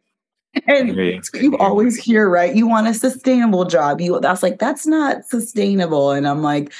Like, 0.58 0.64
and 0.66 0.96
you 1.34 1.56
always 1.58 1.96
hear, 1.96 2.28
right? 2.28 2.54
You 2.54 2.66
want 2.66 2.88
a 2.88 2.94
sustainable 2.94 3.64
job. 3.64 4.00
You 4.00 4.18
that's 4.20 4.42
like, 4.42 4.58
that's 4.58 4.86
not 4.86 5.24
sustainable. 5.24 6.10
And 6.10 6.26
I'm 6.26 6.42
like, 6.42 6.72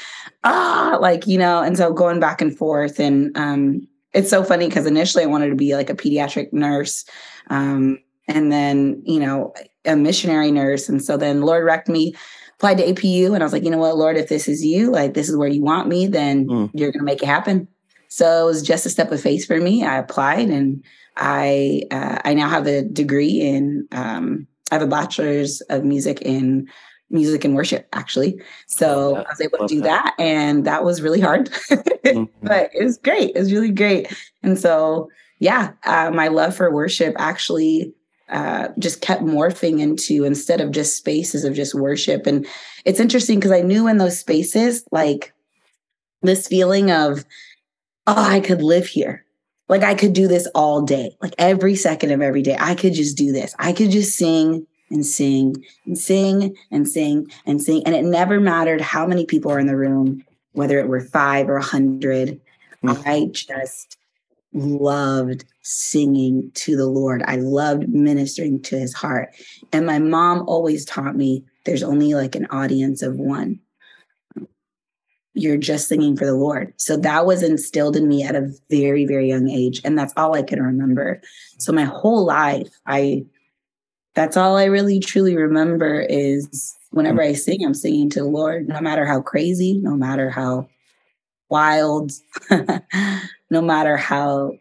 ah, 0.48 0.98
like, 1.00 1.26
you 1.26 1.38
know, 1.38 1.62
and 1.62 1.76
so 1.76 1.92
going 1.92 2.20
back 2.20 2.40
and 2.40 2.56
forth. 2.56 2.98
And 2.98 3.36
um, 3.36 3.86
it's 4.12 4.30
so 4.30 4.42
funny 4.42 4.68
because 4.68 4.86
initially 4.86 5.24
I 5.24 5.28
wanted 5.28 5.50
to 5.50 5.56
be 5.56 5.74
like 5.74 5.90
a 5.90 5.94
pediatric 5.94 6.52
nurse. 6.52 7.04
Um, 7.50 7.98
and 8.26 8.52
then, 8.52 9.02
you 9.04 9.20
know, 9.20 9.54
a 9.84 9.96
missionary 9.96 10.50
nurse. 10.50 10.88
And 10.88 11.02
so 11.02 11.16
then 11.16 11.42
Lord 11.42 11.64
wrecked 11.64 11.88
me, 11.88 12.14
applied 12.56 12.78
to 12.78 12.92
APU, 12.92 13.32
and 13.32 13.42
I 13.42 13.46
was 13.46 13.52
like, 13.52 13.64
you 13.64 13.70
know 13.70 13.78
what, 13.78 13.96
Lord, 13.96 14.16
if 14.16 14.28
this 14.28 14.48
is 14.48 14.64
you, 14.64 14.90
like 14.90 15.14
this 15.14 15.28
is 15.28 15.36
where 15.36 15.48
you 15.48 15.62
want 15.62 15.88
me, 15.88 16.06
then 16.06 16.46
mm. 16.46 16.70
you're 16.74 16.92
gonna 16.92 17.04
make 17.04 17.22
it 17.22 17.26
happen. 17.26 17.68
So 18.08 18.42
it 18.42 18.46
was 18.46 18.62
just 18.62 18.86
a 18.86 18.90
step 18.90 19.12
of 19.12 19.20
faith 19.20 19.46
for 19.46 19.58
me. 19.58 19.84
I 19.84 19.98
applied 19.98 20.48
and 20.48 20.82
I 21.16 21.82
uh, 21.90 22.18
I 22.24 22.34
now 22.34 22.48
have 22.48 22.66
a 22.66 22.82
degree 22.82 23.40
in 23.40 23.86
um, 23.92 24.46
I 24.70 24.76
have 24.76 24.82
a 24.82 24.86
bachelor's 24.86 25.60
of 25.62 25.84
music 25.84 26.22
in 26.22 26.68
music 27.10 27.44
and 27.44 27.54
worship 27.54 27.88
actually. 27.92 28.40
So 28.66 29.16
I 29.16 29.24
was 29.28 29.40
able 29.40 29.58
to 29.58 29.66
do 29.66 29.80
that. 29.82 30.14
that. 30.16 30.22
and 30.22 30.64
that 30.66 30.84
was 30.84 31.02
really 31.02 31.20
hard, 31.20 31.50
mm-hmm. 31.50 32.24
but 32.42 32.70
it 32.74 32.84
was 32.84 32.98
great. 32.98 33.34
It 33.34 33.38
was 33.38 33.52
really 33.52 33.70
great. 33.70 34.12
And 34.42 34.58
so 34.58 35.08
yeah, 35.38 35.72
uh, 35.84 36.10
my 36.10 36.28
love 36.28 36.54
for 36.56 36.72
worship 36.72 37.14
actually 37.18 37.94
uh, 38.28 38.68
just 38.78 39.00
kept 39.00 39.22
morphing 39.22 39.80
into 39.80 40.24
instead 40.24 40.60
of 40.60 40.70
just 40.70 40.96
spaces 40.96 41.44
of 41.44 41.54
just 41.54 41.74
worship. 41.74 42.26
And 42.26 42.46
it's 42.84 43.00
interesting 43.00 43.38
because 43.38 43.52
I 43.52 43.62
knew 43.62 43.88
in 43.88 43.98
those 43.98 44.18
spaces 44.18 44.84
like 44.92 45.32
this 46.22 46.46
feeling 46.46 46.90
of 46.90 47.24
oh, 48.06 48.14
I 48.16 48.40
could 48.40 48.62
live 48.62 48.86
here. 48.86 49.24
Like 49.68 49.82
I 49.82 49.94
could 49.94 50.14
do 50.14 50.28
this 50.28 50.48
all 50.54 50.82
day, 50.82 51.16
like 51.20 51.34
every 51.38 51.74
second 51.74 52.10
of 52.10 52.22
every 52.22 52.42
day. 52.42 52.56
I 52.58 52.74
could 52.74 52.94
just 52.94 53.16
do 53.16 53.32
this. 53.32 53.54
I 53.58 53.72
could 53.72 53.90
just 53.90 54.16
sing 54.16 54.66
and 54.90 55.04
sing 55.04 55.54
and 55.86 55.98
sing 55.98 56.56
and 56.70 56.88
sing 56.88 57.26
and 57.46 57.62
sing. 57.62 57.82
And 57.84 57.94
it 57.94 58.04
never 58.04 58.40
mattered 58.40 58.80
how 58.80 59.06
many 59.06 59.26
people 59.26 59.50
are 59.52 59.58
in 59.58 59.66
the 59.66 59.76
room, 59.76 60.24
whether 60.52 60.78
it 60.78 60.88
were 60.88 61.00
five 61.00 61.48
or 61.48 61.56
a 61.56 61.62
hundred. 61.62 62.40
Mm. 62.84 63.02
I 63.06 63.30
just 63.32 63.96
loved 64.52 65.44
singing 65.62 66.50
to 66.54 66.76
the 66.76 66.86
Lord. 66.86 67.22
I 67.26 67.36
loved 67.36 67.88
ministering 67.88 68.62
to 68.62 68.78
his 68.78 68.94
heart. 68.94 69.34
And 69.72 69.86
my 69.86 69.98
mom 69.98 70.48
always 70.48 70.84
taught 70.84 71.16
me 71.16 71.44
there's 71.64 71.82
only 71.82 72.14
like 72.14 72.34
an 72.34 72.46
audience 72.46 73.02
of 73.02 73.16
one 73.16 73.60
you're 75.38 75.56
just 75.56 75.88
singing 75.88 76.16
for 76.16 76.26
the 76.26 76.34
Lord. 76.34 76.74
So 76.76 76.96
that 76.96 77.24
was 77.24 77.42
instilled 77.42 77.96
in 77.96 78.08
me 78.08 78.24
at 78.24 78.34
a 78.34 78.50
very, 78.70 79.06
very 79.06 79.28
young 79.28 79.48
age. 79.48 79.80
And 79.84 79.96
that's 79.96 80.12
all 80.16 80.34
I 80.34 80.42
can 80.42 80.60
remember. 80.60 81.20
So 81.58 81.72
my 81.72 81.84
whole 81.84 82.24
life, 82.24 82.68
I, 82.86 83.24
that's 84.18 84.36
all 84.36 84.56
I 84.56 84.64
really 84.64 84.98
truly 84.98 85.36
remember 85.36 86.00
is 86.00 86.74
whenever 86.90 87.22
I 87.22 87.34
sing, 87.34 87.64
I'm 87.64 87.72
singing 87.72 88.10
to 88.10 88.18
the 88.18 88.24
Lord, 88.24 88.66
no 88.66 88.80
matter 88.80 89.06
how 89.06 89.20
crazy, 89.20 89.74
no 89.74 89.94
matter 89.94 90.28
how 90.28 90.68
wild, 91.48 92.10
no 92.50 93.62
matter 93.62 93.96
how 93.96 94.54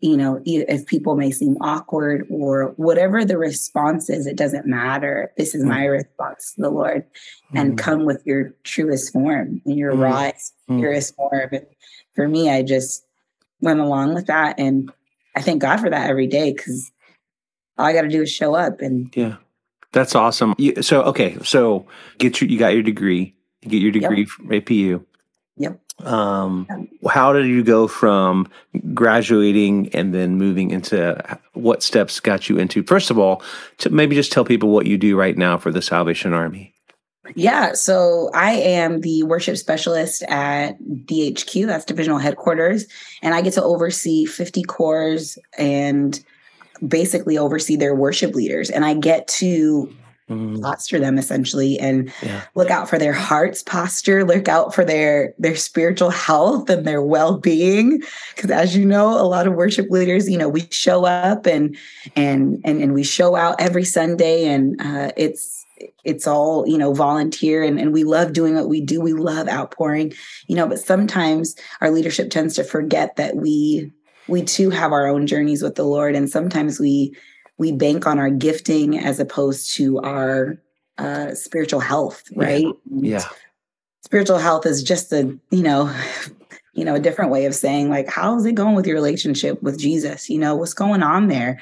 you 0.00 0.16
know, 0.16 0.40
if 0.46 0.86
people 0.86 1.14
may 1.14 1.30
seem 1.30 1.58
awkward 1.60 2.26
or 2.30 2.72
whatever 2.76 3.22
the 3.22 3.36
response 3.36 4.08
is, 4.08 4.26
it 4.26 4.36
doesn't 4.36 4.66
matter. 4.66 5.30
This 5.36 5.54
is 5.54 5.62
mm. 5.62 5.68
my 5.68 5.84
response 5.84 6.54
to 6.54 6.62
the 6.62 6.70
Lord. 6.70 7.04
Mm. 7.52 7.60
And 7.60 7.78
come 7.78 8.04
with 8.06 8.22
your 8.26 8.54
truest 8.64 9.12
form 9.12 9.60
and 9.64 9.78
your 9.78 9.92
mm. 9.92 10.02
rawest, 10.02 10.54
mm. 10.70 10.78
purest 10.78 11.14
form. 11.16 11.48
And 11.52 11.66
for 12.14 12.28
me, 12.28 12.50
I 12.50 12.62
just 12.62 13.04
went 13.60 13.80
along 13.80 14.14
with 14.14 14.26
that. 14.26 14.58
And 14.58 14.90
I 15.36 15.40
thank 15.40 15.62
God 15.62 15.80
for 15.80 15.88
that 15.88 16.10
every 16.10 16.26
day 16.26 16.52
because 16.52 16.90
all 17.78 17.86
I 17.86 17.92
got 17.92 18.02
to 18.02 18.08
do 18.08 18.22
is 18.22 18.32
show 18.32 18.54
up. 18.54 18.80
And 18.80 19.14
yeah, 19.16 19.36
that's 19.92 20.14
awesome. 20.14 20.54
You, 20.58 20.82
so, 20.82 21.02
okay. 21.02 21.36
So 21.42 21.86
get 22.18 22.40
your, 22.40 22.50
you 22.50 22.58
got 22.58 22.74
your 22.74 22.82
degree, 22.82 23.34
you 23.62 23.70
get 23.70 23.82
your 23.82 23.92
degree 23.92 24.20
yep. 24.20 24.28
from 24.28 24.48
APU. 24.48 25.04
Yep. 25.56 25.80
Um, 26.04 26.88
how 27.08 27.32
did 27.32 27.46
you 27.46 27.62
go 27.62 27.86
from 27.86 28.48
graduating 28.92 29.94
and 29.94 30.12
then 30.12 30.36
moving 30.36 30.72
into 30.72 31.38
what 31.52 31.82
steps 31.82 32.18
got 32.18 32.48
you 32.48 32.58
into? 32.58 32.82
First 32.82 33.10
of 33.10 33.18
all, 33.18 33.42
to 33.78 33.90
maybe 33.90 34.16
just 34.16 34.32
tell 34.32 34.44
people 34.44 34.70
what 34.70 34.86
you 34.86 34.98
do 34.98 35.16
right 35.16 35.38
now 35.38 35.56
for 35.56 35.70
the 35.70 35.80
Salvation 35.80 36.32
Army. 36.32 36.74
Yeah, 37.36 37.72
so 37.72 38.30
I 38.34 38.52
am 38.52 39.00
the 39.00 39.22
worship 39.22 39.56
specialist 39.56 40.22
at 40.24 40.78
DHQ, 40.82 41.66
that's 41.66 41.86
divisional 41.86 42.18
headquarters, 42.18 42.86
and 43.22 43.34
I 43.34 43.40
get 43.40 43.54
to 43.54 43.62
oversee 43.62 44.26
50 44.26 44.62
corps 44.64 45.38
and 45.56 46.22
basically 46.86 47.38
oversee 47.38 47.76
their 47.76 47.94
worship 47.94 48.34
leaders. 48.34 48.70
And 48.70 48.84
I 48.84 48.94
get 48.94 49.28
to 49.28 49.94
mm. 50.28 50.60
posture 50.62 50.98
them 50.98 51.18
essentially 51.18 51.78
and 51.78 52.12
yeah. 52.22 52.42
look 52.54 52.70
out 52.70 52.88
for 52.88 52.98
their 52.98 53.12
heart's 53.12 53.62
posture 53.62 54.24
look 54.24 54.48
out 54.48 54.74
for 54.74 54.84
their 54.84 55.34
their 55.38 55.56
spiritual 55.56 56.10
health 56.10 56.70
and 56.70 56.86
their 56.86 57.02
well-being 57.02 58.02
because 58.34 58.50
as 58.50 58.76
you 58.76 58.84
know 58.84 59.08
a 59.20 59.26
lot 59.26 59.46
of 59.46 59.54
worship 59.54 59.86
leaders 59.90 60.28
you 60.28 60.38
know 60.38 60.48
we 60.48 60.66
show 60.70 61.04
up 61.04 61.46
and 61.46 61.76
and 62.16 62.60
and, 62.64 62.82
and 62.82 62.94
we 62.94 63.04
show 63.04 63.36
out 63.36 63.60
every 63.60 63.84
sunday 63.84 64.46
and 64.46 64.80
uh, 64.80 65.10
it's 65.16 65.64
it's 66.04 66.26
all 66.26 66.66
you 66.66 66.78
know 66.78 66.94
volunteer 66.94 67.62
and, 67.62 67.78
and 67.78 67.92
we 67.92 68.04
love 68.04 68.32
doing 68.32 68.54
what 68.54 68.68
we 68.68 68.80
do 68.80 69.00
we 69.00 69.12
love 69.12 69.48
outpouring 69.48 70.12
you 70.46 70.56
know 70.56 70.66
but 70.66 70.78
sometimes 70.78 71.54
our 71.80 71.90
leadership 71.90 72.30
tends 72.30 72.54
to 72.54 72.64
forget 72.64 73.16
that 73.16 73.36
we 73.36 73.90
we 74.28 74.42
too 74.42 74.70
have 74.70 74.92
our 74.92 75.06
own 75.06 75.26
journeys 75.26 75.62
with 75.62 75.74
the 75.74 75.84
lord 75.84 76.14
and 76.14 76.30
sometimes 76.30 76.80
we 76.80 77.14
we 77.58 77.72
bank 77.72 78.06
on 78.06 78.18
our 78.18 78.30
gifting 78.30 78.98
as 78.98 79.20
opposed 79.20 79.74
to 79.76 79.98
our 80.00 80.58
uh, 80.98 81.34
spiritual 81.34 81.80
health, 81.80 82.24
right? 82.34 82.64
Yeah. 82.90 83.18
yeah. 83.18 83.24
Spiritual 84.02 84.38
health 84.38 84.66
is 84.66 84.82
just 84.82 85.12
a, 85.12 85.36
you 85.50 85.62
know, 85.62 85.94
you 86.74 86.84
know, 86.84 86.94
a 86.94 87.00
different 87.00 87.30
way 87.30 87.44
of 87.44 87.54
saying 87.54 87.88
like, 87.88 88.08
how's 88.08 88.44
it 88.44 88.54
going 88.54 88.74
with 88.74 88.86
your 88.86 88.96
relationship 88.96 89.62
with 89.62 89.78
Jesus? 89.78 90.28
You 90.28 90.38
know, 90.38 90.56
what's 90.56 90.74
going 90.74 91.02
on 91.02 91.28
there? 91.28 91.60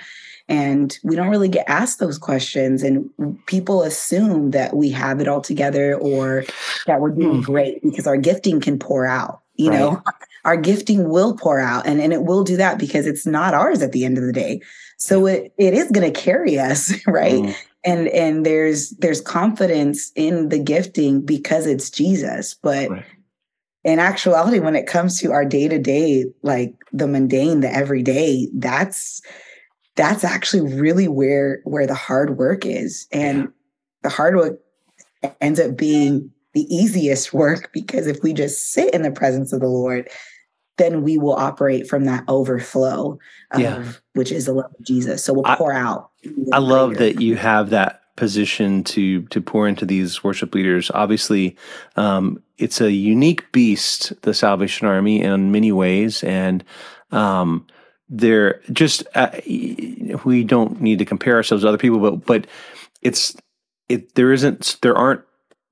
And 0.49 0.97
we 1.05 1.15
don't 1.15 1.29
really 1.29 1.49
get 1.49 1.69
asked 1.69 1.99
those 1.99 2.19
questions. 2.19 2.83
And 2.83 3.09
people 3.47 3.83
assume 3.83 4.51
that 4.51 4.75
we 4.75 4.91
have 4.91 5.21
it 5.21 5.29
all 5.29 5.41
together 5.41 5.95
or 5.95 6.45
that 6.87 7.01
we're 7.01 7.11
doing 7.11 7.43
mm. 7.43 7.45
great 7.45 7.83
because 7.83 8.07
our 8.07 8.17
gifting 8.17 8.61
can 8.61 8.79
pour 8.79 9.07
out. 9.07 9.41
You 9.55 9.71
right. 9.71 9.79
know, 9.79 10.03
our 10.45 10.57
gifting 10.57 11.09
will 11.09 11.37
pour 11.37 11.61
out 11.61 11.87
and, 11.87 12.01
and 12.01 12.13
it 12.13 12.25
will 12.25 12.43
do 12.43 12.57
that 12.57 12.79
because 12.79 13.07
it's 13.07 13.27
not 13.27 13.55
ours 13.55 13.83
at 13.83 13.93
the 13.93 14.05
end 14.05 14.19
of 14.19 14.25
the 14.25 14.33
day. 14.33 14.61
So 14.97 15.27
it, 15.27 15.53
it 15.59 15.75
is 15.75 15.91
going 15.91 16.13
to 16.13 16.21
carry 16.21 16.59
us, 16.59 16.93
right? 17.07 17.43
Mm. 17.43 17.57
And 17.85 18.09
and 18.09 18.47
there's 18.47 18.91
there's 18.91 19.21
confidence 19.21 20.13
in 20.15 20.51
the 20.51 20.59
gifting 20.61 21.21
because 21.23 21.67
it's 21.67 21.91
Jesus. 21.91 22.55
But 22.55 22.91
right. 22.91 23.05
in 23.83 23.99
actuality, 23.99 24.61
when 24.61 24.77
it 24.77 24.87
comes 24.87 25.19
to 25.21 25.33
our 25.33 25.45
day 25.45 25.67
to 25.67 25.81
day, 25.81 26.27
like 26.43 26.75
the 26.93 27.09
mundane, 27.09 27.59
the 27.59 27.75
everyday, 27.75 28.49
that's 28.55 29.21
that's 29.97 30.23
actually 30.23 30.75
really 30.75 31.09
where 31.09 31.61
where 31.65 31.87
the 31.87 31.95
hard 31.95 32.39
work 32.39 32.65
is. 32.65 33.09
And 33.11 33.39
yeah. 33.39 33.47
the 34.05 34.09
hard 34.11 34.37
work 34.37 34.61
ends 35.41 35.59
up 35.59 35.77
being 35.77 36.31
the 36.55 36.73
easiest 36.73 37.33
work 37.33 37.71
because 37.73 38.07
if 38.07 38.23
we 38.23 38.33
just 38.33 38.73
sit 38.73 38.95
in 38.95 39.03
the 39.03 39.11
presence 39.11 39.53
of 39.53 39.61
the 39.61 39.67
Lord, 39.67 40.09
then 40.79 41.03
we 41.03 41.19
will 41.19 41.35
operate 41.35 41.89
from 41.89 42.05
that 42.05 42.25
overflow 42.29 43.19
of, 43.51 43.61
yeah. 43.61 43.93
which 44.15 44.33
is 44.33 44.47
the 44.47 44.55
love 44.55 44.73
of 44.79 44.85
Jesus. 44.85 45.23
So 45.23 45.33
we'll 45.33 45.57
pour 45.57 45.73
I, 45.73 45.81
out. 45.81 46.11
I 46.53 46.59
love 46.59 46.97
that 46.97 47.21
you 47.21 47.37
have 47.37 47.71
that 47.71 48.01
position 48.17 48.85
to 48.85 49.23
to 49.23 49.41
pour 49.41 49.67
into 49.67 49.85
these 49.85 50.23
worship 50.23 50.55
leaders. 50.55 50.91
Obviously, 50.93 51.57
um, 51.97 52.43
it's 52.59 52.81
a 52.81 52.93
unique 52.93 53.51
beast, 53.53 54.13
the 54.23 54.35
Salvation 54.35 54.87
Army, 54.87 55.23
in 55.23 55.53
many 55.53 55.73
ways, 55.73 56.23
and 56.25 56.65
um, 57.11 57.67
they're 58.09 58.61
just 58.73 59.05
uh, 59.15 59.31
we 60.25 60.45
don't 60.45 60.81
need 60.81 60.99
to 60.99 61.05
compare 61.05 61.37
ourselves 61.37 61.65
to 61.65 61.69
other 61.69 61.79
people, 61.79 61.99
but 61.99 62.25
but 62.25 62.47
it's 63.01 63.37
it 63.89 64.15
there 64.15 64.33
isn't 64.33 64.79
there 64.83 64.97
aren't 64.97 65.23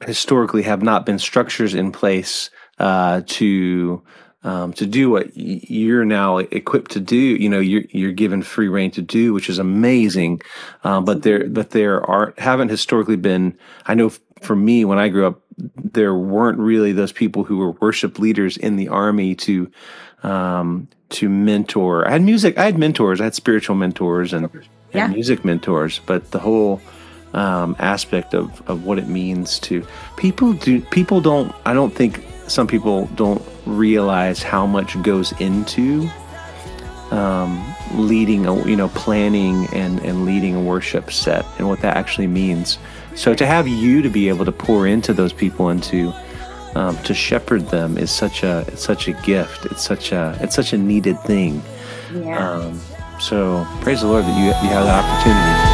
historically 0.05 0.63
have 0.63 0.83
not 0.83 1.05
been 1.05 1.19
structures 1.19 1.75
in 1.75 1.93
place 1.93 2.51
uh, 2.79 3.21
to 3.27 4.03
um, 4.43 4.73
to 4.75 4.87
do 4.87 5.11
what 5.11 5.37
you're 5.37 6.05
now 6.05 6.39
equipped 6.39 6.93
to 6.93 7.01
do. 7.01 7.17
You 7.17 7.49
know, 7.49 7.61
you're 7.61 7.85
you're 7.91 8.13
given 8.13 8.43
free 8.43 8.69
reign 8.69 8.91
to 8.93 9.03
do, 9.03 9.33
which 9.33 9.49
is 9.51 9.59
amazing. 9.59 10.41
Um, 10.85 11.05
but 11.05 11.23
there, 11.23 11.49
but 11.49 11.71
there 11.71 12.05
are 12.09 12.35
haven't 12.39 12.69
historically 12.69 13.17
been. 13.17 13.57
I 13.87 13.95
know 13.95 14.11
for 14.41 14.57
me, 14.57 14.85
when 14.85 14.99
I 14.99 15.09
grew 15.09 15.27
up, 15.27 15.41
there 15.57 16.15
weren't 16.15 16.59
really 16.59 16.93
those 16.93 17.13
people 17.13 17.45
who 17.45 17.59
were 17.59 17.73
worship 17.73 18.19
leaders 18.19 18.57
in 18.57 18.77
the 18.77 18.89
army 18.89 19.35
to 19.37 19.71
um, 20.23 20.89
to 21.11 21.29
mentor. 21.29 22.07
I 22.07 22.13
had 22.13 22.23
music. 22.23 22.57
I 22.59 22.65
had 22.65 22.79
mentors. 22.79 23.21
I 23.21 23.25
had 23.25 23.35
spiritual 23.35 23.77
mentors 23.77 24.33
and, 24.33 24.49
yeah. 24.93 25.05
and 25.05 25.15
music 25.15 25.45
mentors. 25.45 26.01
But 26.07 26.31
the 26.31 26.39
whole 26.39 26.81
um, 27.35 27.77
aspect 27.79 28.35
of, 28.35 28.63
of 28.69 28.85
what 28.85 28.99
it 28.99 29.07
means 29.07 29.59
to 29.61 29.87
people 30.17 30.55
do 30.55 30.81
people 30.81 31.21
don't. 31.21 31.55
I 31.67 31.75
don't 31.75 31.95
think 31.95 32.25
some 32.51 32.67
people 32.67 33.07
don't 33.15 33.43
realize 33.65 34.43
how 34.43 34.67
much 34.67 35.01
goes 35.03 35.33
into 35.41 36.11
um, 37.11 37.75
leading 37.95 38.47
a 38.47 38.69
you 38.69 38.77
know 38.77 38.89
planning 38.91 39.67
and 39.73 40.01
and 40.01 40.25
leading 40.25 40.55
a 40.55 40.61
worship 40.61 41.13
set 41.13 41.45
and 41.59 41.69
what 41.69 41.81
that 41.81 41.97
actually 41.97 42.27
means. 42.27 42.79
So 43.15 43.35
to 43.35 43.47
have 43.47 43.67
you 43.67 44.03
to 44.03 44.09
be 44.09 44.29
able 44.29 44.45
to 44.45 44.53
pour 44.53 44.87
into 44.87 45.13
those 45.13 45.33
people 45.33 45.69
and 45.69 45.83
to 45.85 46.13
um, 46.75 46.97
to 47.03 47.15
shepherd 47.15 47.67
them 47.67 47.99
is 47.99 48.11
such 48.11 48.43
a 48.43 48.65
it's 48.69 48.85
such 48.85 49.09
a 49.09 49.13
gift. 49.13 49.67
It's 49.67 49.83
such 49.83 50.13
a 50.13 50.37
it's 50.41 50.55
such 50.55 50.73
a 50.73 50.79
needed 50.79 51.19
thing. 51.21 51.63
Yeah. 52.13 52.59
um, 52.59 52.81
so 53.21 53.67
praise 53.83 54.01
the 54.01 54.07
lord 54.07 54.25
that 54.25 54.37
you 54.39 54.47
you 54.47 54.75
have 54.75 54.87
that 54.87 55.05
opportunity 55.05 55.70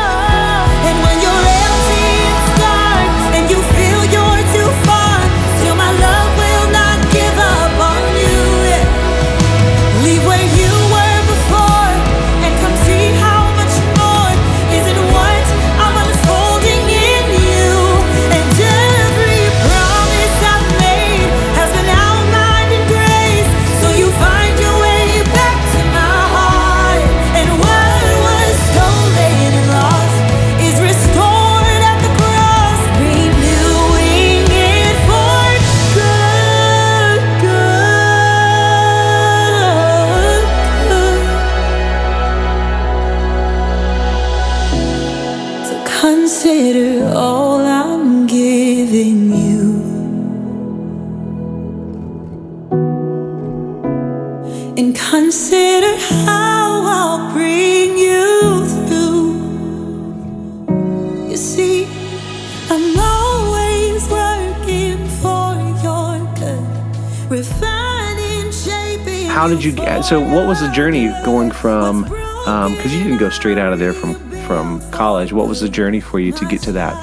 so 70.07 70.21
what 70.21 70.47
was 70.47 70.61
the 70.61 70.71
journey 70.71 71.09
going 71.25 71.51
from 71.51 72.05
um, 72.47 72.77
because 72.77 72.95
you 72.95 73.03
didn't 73.03 73.19
go 73.19 73.29
straight 73.29 73.59
out 73.59 73.73
of 73.73 73.81
there 73.81 73.93
from 73.93 74.15
from 74.47 74.81
college 74.93 75.33
what 75.33 75.49
was 75.49 75.61
the 75.61 75.69
journey 75.69 76.01
for 76.01 76.21
you 76.21 76.31
to 76.31 76.45
get 76.47 76.63
to 76.63 76.71
that 76.71 76.95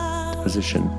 position 0.42 0.90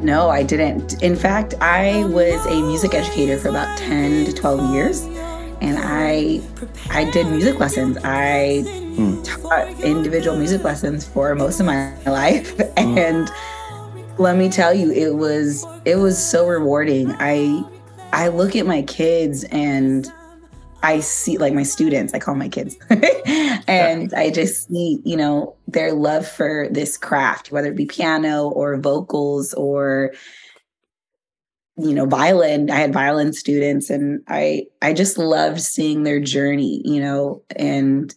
No, 0.00 0.28
I 0.28 0.44
didn't. 0.44 1.02
In 1.02 1.16
fact, 1.16 1.54
I 1.60 2.04
was 2.04 2.46
a 2.46 2.62
music 2.62 2.94
educator 2.94 3.36
for 3.36 3.48
about 3.48 3.76
10 3.78 4.26
to 4.26 4.32
12 4.32 4.72
years. 4.72 5.02
And 5.60 5.76
I 5.76 6.40
I 6.90 7.10
did 7.10 7.26
music 7.26 7.58
lessons. 7.58 7.98
I 8.04 8.62
hmm. 8.94 9.20
taught 9.22 9.68
individual 9.80 10.36
music 10.36 10.62
lessons 10.62 11.04
for 11.04 11.34
most 11.34 11.58
of 11.58 11.66
my 11.66 12.00
life. 12.06 12.56
Hmm. 12.56 12.96
And 12.96 13.30
let 14.18 14.36
me 14.36 14.48
tell 14.48 14.72
you, 14.72 14.92
it 14.92 15.16
was 15.16 15.66
it 15.84 15.96
was 15.96 16.16
so 16.16 16.46
rewarding. 16.46 17.12
I 17.18 17.64
I 18.12 18.28
look 18.28 18.54
at 18.54 18.66
my 18.66 18.82
kids 18.82 19.42
and 19.50 20.12
I 20.82 21.00
see 21.00 21.38
like 21.38 21.54
my 21.54 21.64
students, 21.64 22.14
I 22.14 22.18
call 22.18 22.34
my 22.34 22.48
kids. 22.48 22.76
and 23.66 24.12
I 24.14 24.30
just 24.30 24.68
see, 24.68 25.00
you 25.04 25.16
know, 25.16 25.56
their 25.66 25.92
love 25.92 26.26
for 26.26 26.68
this 26.70 26.96
craft, 26.96 27.50
whether 27.50 27.68
it 27.68 27.76
be 27.76 27.86
piano 27.86 28.48
or 28.48 28.76
vocals 28.78 29.54
or 29.54 30.12
you 31.80 31.94
know, 31.94 32.06
violin. 32.06 32.70
I 32.70 32.74
had 32.74 32.92
violin 32.92 33.32
students 33.32 33.88
and 33.88 34.20
I 34.26 34.64
I 34.82 34.92
just 34.92 35.16
loved 35.16 35.60
seeing 35.60 36.02
their 36.02 36.18
journey, 36.18 36.82
you 36.84 37.00
know, 37.00 37.42
and 37.54 38.12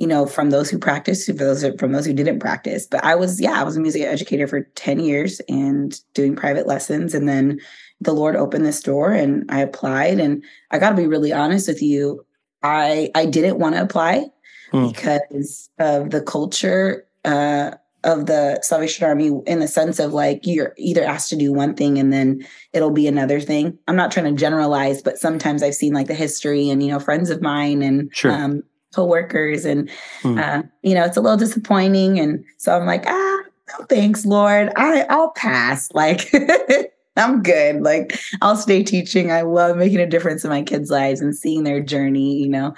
you 0.00 0.06
know, 0.06 0.24
from 0.24 0.48
those 0.48 0.70
who 0.70 0.78
practiced 0.78 1.26
to 1.26 1.34
those 1.34 1.62
from 1.78 1.92
those 1.92 2.06
who 2.06 2.14
didn't 2.14 2.40
practice. 2.40 2.86
But 2.86 3.04
I 3.04 3.14
was, 3.16 3.38
yeah, 3.38 3.60
I 3.60 3.64
was 3.64 3.76
a 3.76 3.80
music 3.80 4.00
educator 4.00 4.46
for 4.46 4.62
10 4.62 4.98
years 4.98 5.42
and 5.46 5.94
doing 6.14 6.34
private 6.34 6.66
lessons. 6.66 7.14
And 7.14 7.28
then 7.28 7.60
the 8.00 8.12
Lord 8.12 8.36
opened 8.36 8.64
this 8.64 8.82
door 8.82 9.12
and 9.12 9.44
I 9.50 9.60
applied. 9.60 10.18
And 10.20 10.42
I 10.70 10.78
gotta 10.78 10.96
be 10.96 11.06
really 11.06 11.32
honest 11.32 11.68
with 11.68 11.82
you, 11.82 12.24
I 12.62 13.10
I 13.14 13.26
didn't 13.26 13.58
want 13.58 13.74
to 13.76 13.82
apply 13.82 14.26
Hmm. 14.72 14.86
because 14.88 15.68
of 15.78 16.10
the 16.10 16.20
culture 16.22 17.04
uh 17.24 17.72
of 18.02 18.24
the 18.26 18.58
Salvation 18.62 19.04
Army 19.06 19.30
in 19.46 19.58
the 19.58 19.68
sense 19.68 19.98
of 19.98 20.14
like 20.14 20.46
you're 20.46 20.72
either 20.78 21.04
asked 21.04 21.28
to 21.30 21.36
do 21.36 21.52
one 21.52 21.74
thing 21.74 21.98
and 21.98 22.10
then 22.12 22.46
it'll 22.72 22.90
be 22.92 23.06
another 23.06 23.40
thing. 23.40 23.76
I'm 23.88 23.96
not 23.96 24.10
trying 24.10 24.24
to 24.34 24.40
generalize, 24.40 25.02
but 25.02 25.18
sometimes 25.18 25.62
I've 25.62 25.74
seen 25.74 25.92
like 25.92 26.06
the 26.06 26.14
history 26.14 26.70
and 26.70 26.82
you 26.82 26.88
know 26.90 26.98
friends 27.00 27.28
of 27.28 27.42
mine 27.42 27.82
and 27.82 28.08
Sure. 28.14 28.32
um, 28.32 28.62
coworkers 28.94 29.64
and 29.66 29.90
Hmm. 30.22 30.38
uh, 30.38 30.62
you 30.82 30.94
know 30.94 31.04
it's 31.04 31.16
a 31.18 31.20
little 31.20 31.36
disappointing. 31.36 32.18
And 32.18 32.42
so 32.56 32.74
I'm 32.74 32.86
like, 32.86 33.04
ah, 33.06 33.38
no 33.78 33.84
thanks, 33.86 34.24
Lord. 34.24 34.72
I 34.76 35.02
I'll 35.10 35.32
pass. 35.32 35.90
Like 35.92 36.32
I'm 37.20 37.42
good. 37.42 37.82
Like 37.82 38.18
I'll 38.42 38.56
stay 38.56 38.82
teaching. 38.82 39.30
I 39.30 39.42
love 39.42 39.76
making 39.76 40.00
a 40.00 40.06
difference 40.06 40.44
in 40.44 40.50
my 40.50 40.62
kids' 40.62 40.90
lives 40.90 41.20
and 41.20 41.36
seeing 41.36 41.64
their 41.64 41.80
journey. 41.80 42.36
You 42.38 42.48
know. 42.48 42.74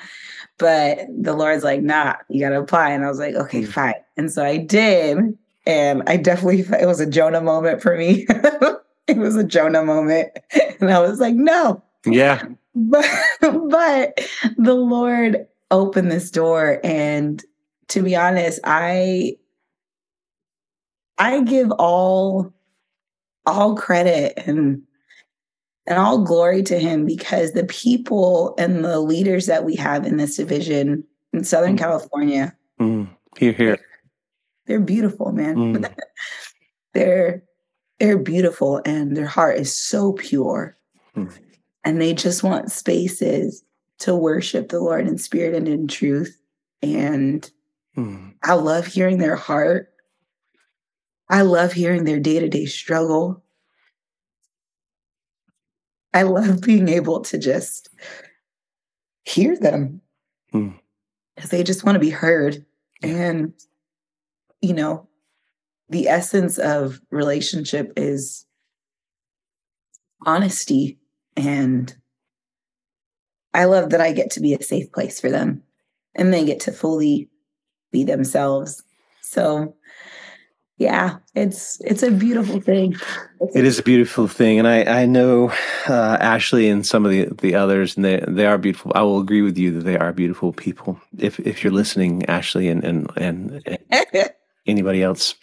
But 0.58 1.06
the 1.10 1.32
Lord's 1.34 1.64
like, 1.64 1.80
nah, 1.82 2.14
you 2.28 2.40
got 2.40 2.50
to 2.50 2.60
apply. 2.60 2.90
And 2.90 3.04
I 3.04 3.08
was 3.08 3.18
like, 3.18 3.34
okay, 3.34 3.62
Mm. 3.62 3.68
fine. 3.68 3.94
And 4.16 4.30
so 4.30 4.44
I 4.44 4.58
did. 4.58 5.18
And 5.66 6.02
I 6.06 6.16
definitely, 6.18 6.60
it 6.80 6.86
was 6.86 7.00
a 7.00 7.06
Jonah 7.06 7.40
moment 7.40 7.82
for 7.82 7.96
me. 7.96 8.26
it 9.08 9.16
was 9.16 9.34
a 9.34 9.42
Jonah 9.44 9.84
moment. 9.84 10.28
And 10.80 10.92
I 10.92 11.00
was 11.00 11.18
like, 11.20 11.34
no. 11.34 11.82
yeah 12.04 12.44
But, 12.74 13.04
but 13.40 14.20
the 14.56 14.74
Lord 14.74 15.46
opened 15.72 16.12
this 16.12 16.30
door. 16.30 16.78
And 16.84 17.42
to 17.88 18.02
be 18.02 18.14
honest, 18.14 18.60
I, 18.62 19.36
I 21.18 21.40
give 21.42 21.70
all, 21.72 22.52
all 23.46 23.74
credit 23.74 24.34
and 24.46 24.82
and 25.86 25.98
all 25.98 26.22
glory 26.22 26.62
to 26.62 26.78
him 26.78 27.04
because 27.04 27.52
the 27.52 27.64
people 27.64 28.54
and 28.56 28.84
the 28.84 29.00
leaders 29.00 29.46
that 29.46 29.64
we 29.64 29.74
have 29.74 30.06
in 30.06 30.16
this 30.16 30.36
division 30.36 31.02
in 31.32 31.42
Southern 31.44 31.76
Mm. 31.76 31.78
California, 31.80 32.56
Mm. 32.80 33.08
here 33.38 33.52
here 33.52 33.78
they're 34.66 34.80
beautiful, 34.80 35.32
man. 35.32 35.56
Mm. 35.56 35.94
they're 36.94 37.42
they're 37.98 38.18
beautiful 38.18 38.80
and 38.84 39.16
their 39.16 39.26
heart 39.26 39.58
is 39.58 39.74
so 39.74 40.12
pure. 40.12 40.76
Mm. 41.16 41.32
And 41.84 42.00
they 42.00 42.14
just 42.14 42.42
want 42.42 42.70
spaces 42.70 43.64
to 44.00 44.14
worship 44.14 44.68
the 44.68 44.80
Lord 44.80 45.06
in 45.06 45.18
spirit 45.18 45.54
and 45.54 45.68
in 45.68 45.88
truth. 45.88 46.36
And 46.82 47.48
Mm. 47.96 48.32
I 48.42 48.54
love 48.54 48.86
hearing 48.86 49.18
their 49.18 49.36
heart. 49.36 49.91
I 51.28 51.42
love 51.42 51.72
hearing 51.72 52.04
their 52.04 52.20
day-to-day 52.20 52.66
struggle. 52.66 53.42
I 56.12 56.22
love 56.22 56.60
being 56.60 56.88
able 56.88 57.20
to 57.22 57.38
just 57.38 57.88
hear 59.24 59.56
them 59.56 60.00
Mm. 60.52 60.78
because 61.34 61.50
they 61.50 61.62
just 61.62 61.84
want 61.84 61.96
to 61.96 62.00
be 62.00 62.10
heard. 62.10 62.66
And, 63.02 63.54
you 64.60 64.74
know, 64.74 65.08
the 65.88 66.08
essence 66.08 66.58
of 66.58 67.00
relationship 67.10 67.92
is 67.96 68.44
honesty 70.26 70.98
and 71.36 71.96
I 73.54 73.64
love 73.64 73.90
that 73.90 74.00
I 74.00 74.12
get 74.12 74.30
to 74.32 74.40
be 74.40 74.54
a 74.54 74.62
safe 74.62 74.92
place 74.92 75.20
for 75.20 75.30
them 75.30 75.62
and 76.14 76.32
they 76.32 76.44
get 76.44 76.60
to 76.60 76.72
fully 76.72 77.30
be 77.90 78.04
themselves. 78.04 78.82
So 79.22 79.76
yeah, 80.78 81.18
it's 81.34 81.80
it's 81.82 82.02
a 82.02 82.10
beautiful 82.10 82.60
thing. 82.60 82.96
It 83.54 83.64
is 83.64 83.78
a 83.78 83.82
beautiful 83.82 84.26
thing, 84.26 84.58
and 84.58 84.66
I 84.66 85.02
I 85.02 85.06
know 85.06 85.52
uh, 85.88 86.16
Ashley 86.20 86.68
and 86.68 86.86
some 86.86 87.04
of 87.04 87.10
the 87.10 87.28
the 87.40 87.54
others, 87.54 87.96
and 87.96 88.04
they 88.04 88.24
they 88.26 88.46
are 88.46 88.58
beautiful. 88.58 88.92
I 88.94 89.02
will 89.02 89.20
agree 89.20 89.42
with 89.42 89.58
you 89.58 89.70
that 89.72 89.84
they 89.84 89.96
are 89.96 90.12
beautiful 90.12 90.52
people. 90.52 91.00
If 91.18 91.38
if 91.40 91.62
you're 91.62 91.72
listening, 91.72 92.26
Ashley, 92.26 92.68
and 92.68 92.82
and 92.84 93.10
and, 93.16 93.62
and 93.90 94.30
anybody 94.66 95.02
else. 95.02 95.34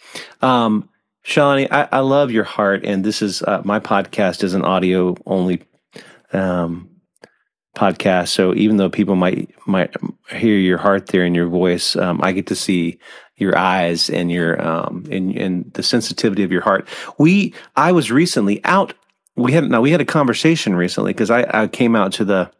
Um, 0.42 0.88
Shawnee, 1.22 1.68
I, 1.70 1.84
I 1.92 2.00
love 2.00 2.30
your 2.30 2.44
heart, 2.44 2.84
and 2.84 3.04
this 3.04 3.22
is 3.22 3.42
uh, 3.42 3.62
my 3.64 3.78
podcast 3.78 4.42
is 4.42 4.54
an 4.54 4.62
audio 4.62 5.16
only 5.26 5.62
um, 6.32 6.90
podcast. 7.76 8.28
So 8.28 8.54
even 8.54 8.78
though 8.78 8.90
people 8.90 9.16
might 9.16 9.54
might 9.66 9.94
hear 10.30 10.56
your 10.56 10.78
heart 10.78 11.08
there 11.08 11.24
in 11.24 11.34
your 11.34 11.48
voice, 11.48 11.94
um, 11.96 12.20
I 12.22 12.32
get 12.32 12.46
to 12.48 12.56
see 12.56 12.98
your 13.40 13.56
eyes 13.56 14.10
and 14.10 14.30
your 14.30 14.60
um, 14.60 15.04
and 15.10 15.36
and 15.36 15.72
the 15.72 15.82
sensitivity 15.82 16.42
of 16.42 16.52
your 16.52 16.62
heart. 16.62 16.86
We 17.18 17.54
I 17.76 17.92
was 17.92 18.10
recently 18.10 18.62
out. 18.64 18.94
We 19.36 19.52
had 19.52 19.64
now 19.70 19.80
we 19.80 19.90
had 19.90 20.00
a 20.00 20.06
conversation 20.06 20.74
recently 20.74 21.12
because 21.12 21.30
I, 21.30 21.62
I 21.62 21.66
came 21.68 21.96
out 21.96 22.12
to 22.14 22.24
the 22.24 22.50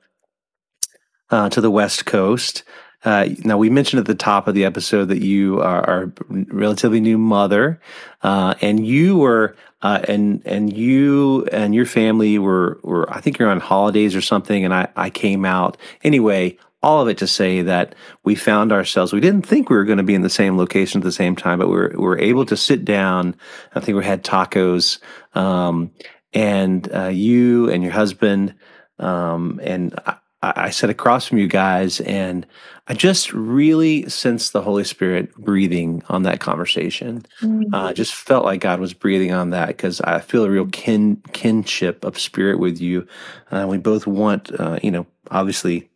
uh, 1.31 1.49
to 1.51 1.61
the 1.61 1.71
West 1.71 2.07
Coast. 2.07 2.65
Uh, 3.03 3.29
now 3.45 3.57
we 3.57 3.71
mentioned 3.71 4.01
at 4.01 4.07
the 4.07 4.15
top 4.15 4.47
of 4.47 4.55
the 4.55 4.65
episode 4.65 5.07
that 5.07 5.23
you 5.23 5.61
are, 5.63 5.89
are 5.89 6.03
a 6.03 6.13
relatively 6.51 7.01
new 7.01 7.17
mother, 7.17 7.81
uh, 8.23 8.55
and 8.61 8.87
you 8.87 9.17
were 9.17 9.57
uh, 9.83 10.01
and 10.07 10.43
and 10.45 10.77
you 10.77 11.47
and 11.47 11.75
your 11.75 11.87
family 11.87 12.39
were 12.39 12.79
were 12.83 13.11
I 13.13 13.21
think 13.21 13.39
you're 13.39 13.49
on 13.49 13.61
holidays 13.61 14.15
or 14.15 14.21
something, 14.21 14.65
and 14.65 14.75
I 14.75 14.89
I 14.97 15.11
came 15.11 15.45
out 15.45 15.77
anyway. 16.05 16.59
All 16.83 17.03
of 17.03 17.09
it 17.09 17.19
to 17.19 17.27
say 17.27 17.63
that 17.63 17.95
we 18.25 18.35
found 18.35 18.73
ourselves. 18.73 19.13
We 19.13 19.21
didn't 19.21 19.47
think 19.47 19.69
we 19.69 19.77
were 19.77 19.85
going 19.85 19.99
to 19.99 20.05
be 20.05 20.15
in 20.15 20.23
the 20.23 20.31
same 20.31 20.57
location 20.57 21.01
at 21.01 21.05
the 21.05 21.13
same 21.13 21.37
time, 21.37 21.59
but 21.59 21.69
we 21.69 21.75
were 21.75 21.93
we 21.95 22.03
were 22.03 22.19
able 22.19 22.47
to 22.47 22.57
sit 22.57 22.85
down. 22.85 23.37
I 23.75 23.81
think 23.81 23.99
we 23.99 24.05
had 24.05 24.25
tacos, 24.25 24.99
um, 25.35 25.91
and 26.33 26.91
uh, 26.95 27.09
you 27.09 27.69
and 27.71 27.83
your 27.83 27.93
husband, 27.93 28.55
um, 28.99 29.61
and 29.63 29.95
I, 30.07 30.17
I 30.43 30.71
sat 30.71 30.89
across 30.91 31.27
from 31.27 31.37
you 31.39 31.49
guys, 31.49 32.01
and 32.01 32.47
I 32.89 32.95
just 32.95 33.33
really 33.33 34.09
sensed 34.09 34.53
the 34.53 34.63
Holy 34.63 34.85
Spirit 34.85 35.35
breathing 35.37 36.03
on 36.09 36.23
that 36.23 36.41
conversation. 36.41 37.27
Uh, 37.75 37.93
just 37.93 38.15
felt 38.15 38.45
like 38.45 38.61
God 38.63 38.81
was 38.81 38.95
breathing 38.95 39.33
on 39.33 39.51
that 39.51 39.69
because 39.69 40.01
I 40.01 40.21
feel 40.21 40.45
a 40.45 40.51
real 40.51 40.67
kin 40.67 41.23
kinship 41.33 42.05
of 42.05 42.19
spirit 42.19 42.59
with 42.59 42.81
you. 42.81 43.07
Uh, 43.51 43.67
we 43.69 43.77
both 43.79 44.07
want, 44.07 44.51
uh, 44.59 44.79
you 44.83 44.91
know, 44.91 45.07
obviously 45.31 45.90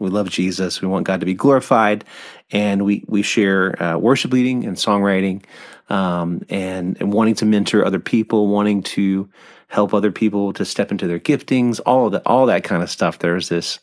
we 0.00 0.10
love 0.10 0.30
Jesus. 0.30 0.82
We 0.82 0.88
want 0.88 1.06
God 1.06 1.20
to 1.20 1.26
be 1.26 1.34
glorified, 1.34 2.04
and 2.50 2.84
we 2.84 3.04
we 3.06 3.22
share 3.22 3.80
uh, 3.80 3.98
worship 3.98 4.32
leading 4.32 4.64
and 4.64 4.76
songwriting, 4.76 5.44
um, 5.88 6.42
and 6.48 6.96
and 7.00 7.12
wanting 7.12 7.36
to 7.36 7.46
mentor 7.46 7.84
other 7.84 8.00
people, 8.00 8.48
wanting 8.48 8.82
to 8.82 9.28
help 9.68 9.94
other 9.94 10.10
people 10.10 10.52
to 10.52 10.64
step 10.64 10.90
into 10.90 11.06
their 11.06 11.20
giftings, 11.20 11.80
all 11.86 12.06
of 12.06 12.12
that, 12.12 12.22
all 12.26 12.46
that 12.46 12.64
kind 12.64 12.82
of 12.82 12.90
stuff. 12.90 13.20
There's 13.20 13.48
this, 13.48 13.78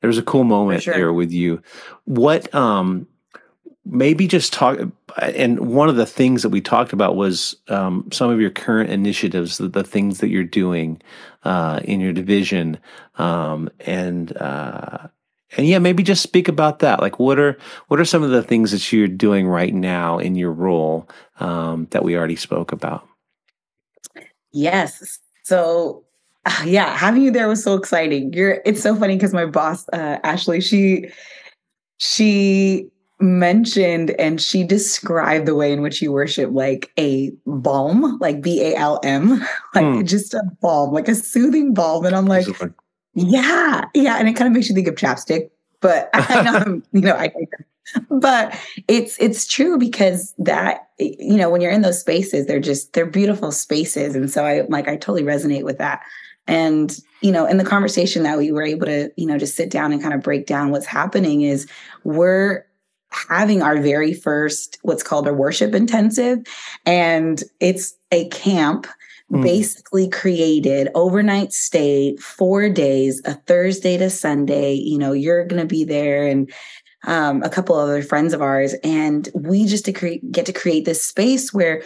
there's 0.00 0.16
a 0.16 0.22
cool 0.22 0.44
moment 0.44 0.84
sure. 0.84 0.94
there 0.94 1.12
with 1.12 1.32
you. 1.32 1.60
What 2.04 2.54
um, 2.54 3.08
maybe 3.84 4.28
just 4.28 4.52
talk 4.52 4.78
and 5.20 5.74
one 5.74 5.88
of 5.88 5.96
the 5.96 6.06
things 6.06 6.42
that 6.42 6.50
we 6.50 6.60
talked 6.60 6.92
about 6.92 7.16
was 7.16 7.56
um, 7.68 8.08
some 8.12 8.30
of 8.30 8.40
your 8.40 8.50
current 8.50 8.90
initiatives 8.90 9.58
the, 9.58 9.68
the 9.68 9.82
things 9.82 10.18
that 10.18 10.28
you're 10.28 10.44
doing 10.44 11.00
uh, 11.44 11.80
in 11.82 12.00
your 12.00 12.12
division 12.12 12.78
um, 13.18 13.68
and 13.80 14.36
uh, 14.36 15.08
and 15.56 15.66
yeah 15.66 15.78
maybe 15.78 16.02
just 16.02 16.22
speak 16.22 16.48
about 16.48 16.78
that 16.80 17.00
like 17.00 17.18
what 17.18 17.38
are 17.38 17.56
what 17.88 18.00
are 18.00 18.04
some 18.04 18.22
of 18.22 18.30
the 18.30 18.42
things 18.42 18.70
that 18.72 18.92
you're 18.92 19.08
doing 19.08 19.46
right 19.46 19.74
now 19.74 20.18
in 20.18 20.34
your 20.34 20.52
role 20.52 21.08
um, 21.40 21.86
that 21.90 22.04
we 22.04 22.16
already 22.16 22.36
spoke 22.36 22.72
about 22.72 23.06
Yes. 24.52 25.18
So 25.42 26.04
uh, 26.44 26.62
yeah, 26.64 26.96
having 26.96 27.22
you 27.22 27.30
there 27.30 27.48
was 27.48 27.62
so 27.62 27.74
exciting. 27.74 28.32
You're 28.32 28.60
it's 28.64 28.82
so 28.82 28.94
funny 28.96 29.16
because 29.16 29.32
my 29.32 29.46
boss, 29.46 29.88
uh, 29.92 30.18
Ashley, 30.22 30.60
she 30.60 31.08
she 31.98 32.86
mentioned 33.20 34.10
and 34.12 34.40
she 34.40 34.64
described 34.64 35.46
the 35.46 35.54
way 35.54 35.72
in 35.72 35.80
which 35.80 36.02
you 36.02 36.10
worship 36.10 36.50
like 36.52 36.90
a 36.98 37.30
balm, 37.46 38.18
like 38.20 38.42
B-A-L-M, 38.42 39.40
like 39.74 39.84
Hmm. 39.84 40.04
just 40.04 40.34
a 40.34 40.42
balm, 40.60 40.92
like 40.92 41.06
a 41.06 41.14
soothing 41.14 41.72
balm. 41.72 42.04
And 42.04 42.16
I'm 42.16 42.26
like, 42.26 42.46
yeah, 43.14 43.86
yeah. 43.94 44.16
And 44.16 44.28
it 44.28 44.34
kind 44.34 44.46
of 44.46 44.54
makes 44.54 44.68
you 44.68 44.74
think 44.74 44.88
of 44.88 44.94
chapstick, 44.94 45.50
but 45.80 46.10
I 46.14 46.42
know 46.42 46.52
I'm, 46.54 46.82
you 46.92 47.00
know, 47.00 47.14
I 47.14 47.32
but 48.10 48.58
it's 48.88 49.18
it's 49.18 49.46
true 49.46 49.78
because 49.78 50.34
that 50.38 50.88
you 50.98 51.36
know 51.36 51.50
when 51.50 51.60
you're 51.60 51.70
in 51.70 51.82
those 51.82 52.00
spaces 52.00 52.46
they're 52.46 52.60
just 52.60 52.92
they're 52.92 53.06
beautiful 53.06 53.50
spaces 53.50 54.14
and 54.14 54.30
so 54.30 54.44
i 54.44 54.60
like 54.68 54.88
i 54.88 54.96
totally 54.96 55.22
resonate 55.22 55.64
with 55.64 55.78
that 55.78 56.00
and 56.46 56.98
you 57.20 57.32
know 57.32 57.44
in 57.46 57.56
the 57.56 57.64
conversation 57.64 58.22
that 58.22 58.38
we 58.38 58.52
were 58.52 58.62
able 58.62 58.86
to 58.86 59.10
you 59.16 59.26
know 59.26 59.36
just 59.36 59.56
sit 59.56 59.70
down 59.70 59.92
and 59.92 60.00
kind 60.00 60.14
of 60.14 60.22
break 60.22 60.46
down 60.46 60.70
what's 60.70 60.86
happening 60.86 61.42
is 61.42 61.68
we're 62.04 62.64
having 63.10 63.62
our 63.62 63.80
very 63.80 64.14
first 64.14 64.78
what's 64.82 65.02
called 65.02 65.26
a 65.28 65.34
worship 65.34 65.74
intensive 65.74 66.38
and 66.86 67.42
it's 67.60 67.94
a 68.10 68.28
camp 68.28 68.86
Mm. 69.30 69.42
basically 69.42 70.08
created 70.08 70.88
overnight 70.94 71.52
stay 71.52 72.16
four 72.16 72.68
days 72.68 73.22
a 73.24 73.34
thursday 73.34 73.96
to 73.96 74.10
sunday 74.10 74.74
you 74.74 74.98
know 74.98 75.12
you're 75.12 75.44
gonna 75.46 75.64
be 75.64 75.84
there 75.84 76.26
and 76.26 76.50
um, 77.04 77.42
a 77.42 77.48
couple 77.50 77.74
other 77.76 78.02
friends 78.02 78.32
of 78.32 78.42
ours, 78.42 78.74
and 78.84 79.28
we 79.34 79.66
just 79.66 79.84
to 79.86 79.92
create, 79.92 80.30
get 80.30 80.46
to 80.46 80.52
create 80.52 80.84
this 80.84 81.02
space 81.02 81.52
where 81.52 81.82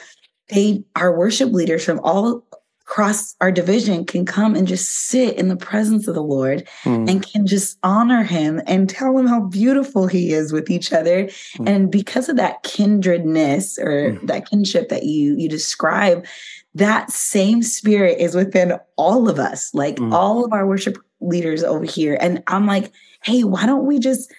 they, 0.51 0.85
our 0.95 1.17
worship 1.17 1.53
leaders 1.53 1.85
from 1.85 2.01
all 2.01 2.45
across 2.83 3.35
our 3.41 3.51
division, 3.51 4.05
can 4.05 4.25
come 4.25 4.55
and 4.55 4.69
just 4.69 4.89
sit 5.09 5.37
in 5.37 5.49
the 5.49 5.57
presence 5.57 6.07
of 6.07 6.15
the 6.15 6.23
Lord 6.23 6.69
Mm. 6.85 7.11
and 7.11 7.27
can 7.27 7.47
just 7.47 7.79
honor 7.83 8.23
Him 8.23 8.61
and 8.67 8.89
tell 8.89 9.17
Him 9.19 9.27
how 9.27 9.41
beautiful 9.41 10.07
He 10.07 10.33
is 10.33 10.53
with 10.53 10.71
each 10.71 10.93
other. 10.93 11.25
Mm. 11.57 11.69
And 11.69 11.91
because 11.91 12.29
of 12.29 12.37
that 12.37 12.63
kindredness 12.63 13.79
or 13.79 14.13
Mm. 14.13 14.27
that 14.27 14.49
kinship 14.49 14.89
that 14.91 15.05
you 15.05 15.35
you 15.37 15.49
describe, 15.49 16.27
that 16.77 17.11
same 17.11 17.63
spirit 17.63 18.19
is 18.19 18.35
within 18.35 18.79
all 18.97 19.29
of 19.29 19.39
us, 19.39 19.73
like 19.75 19.97
Mm. 19.97 20.13
all 20.13 20.45
of 20.45 20.53
our 20.53 20.67
worship 20.67 20.99
leaders 21.21 21.65
over 21.65 21.85
here. 21.85 22.19
And 22.21 22.43
I'm 22.47 22.67
like, 22.67 22.93
hey, 23.25 23.45
why 23.45 23.67
don't 23.67 23.87
we 23.87 23.99
just 23.99 24.33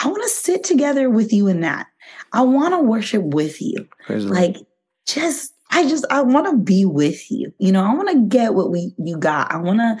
I 0.00 0.06
want 0.08 0.22
to 0.22 0.28
sit 0.28 0.62
together 0.62 1.10
with 1.10 1.32
you 1.32 1.48
in 1.48 1.60
that. 1.62 1.86
I 2.32 2.42
want 2.42 2.72
to 2.74 2.78
worship 2.80 3.22
with 3.22 3.60
you. 3.60 3.88
Praise 4.06 4.24
the 4.24 4.32
Lord. 4.32 4.42
Like 4.42 4.56
just 5.06 5.52
I 5.70 5.88
just 5.88 6.04
I 6.10 6.22
want 6.22 6.46
to 6.46 6.56
be 6.56 6.84
with 6.84 7.30
you. 7.30 7.52
You 7.58 7.72
know, 7.72 7.84
I 7.84 7.94
want 7.94 8.08
to 8.10 8.36
get 8.36 8.54
what 8.54 8.70
we 8.70 8.92
you 8.98 9.16
got. 9.18 9.50
I 9.52 9.56
want 9.56 9.78
to 9.80 9.98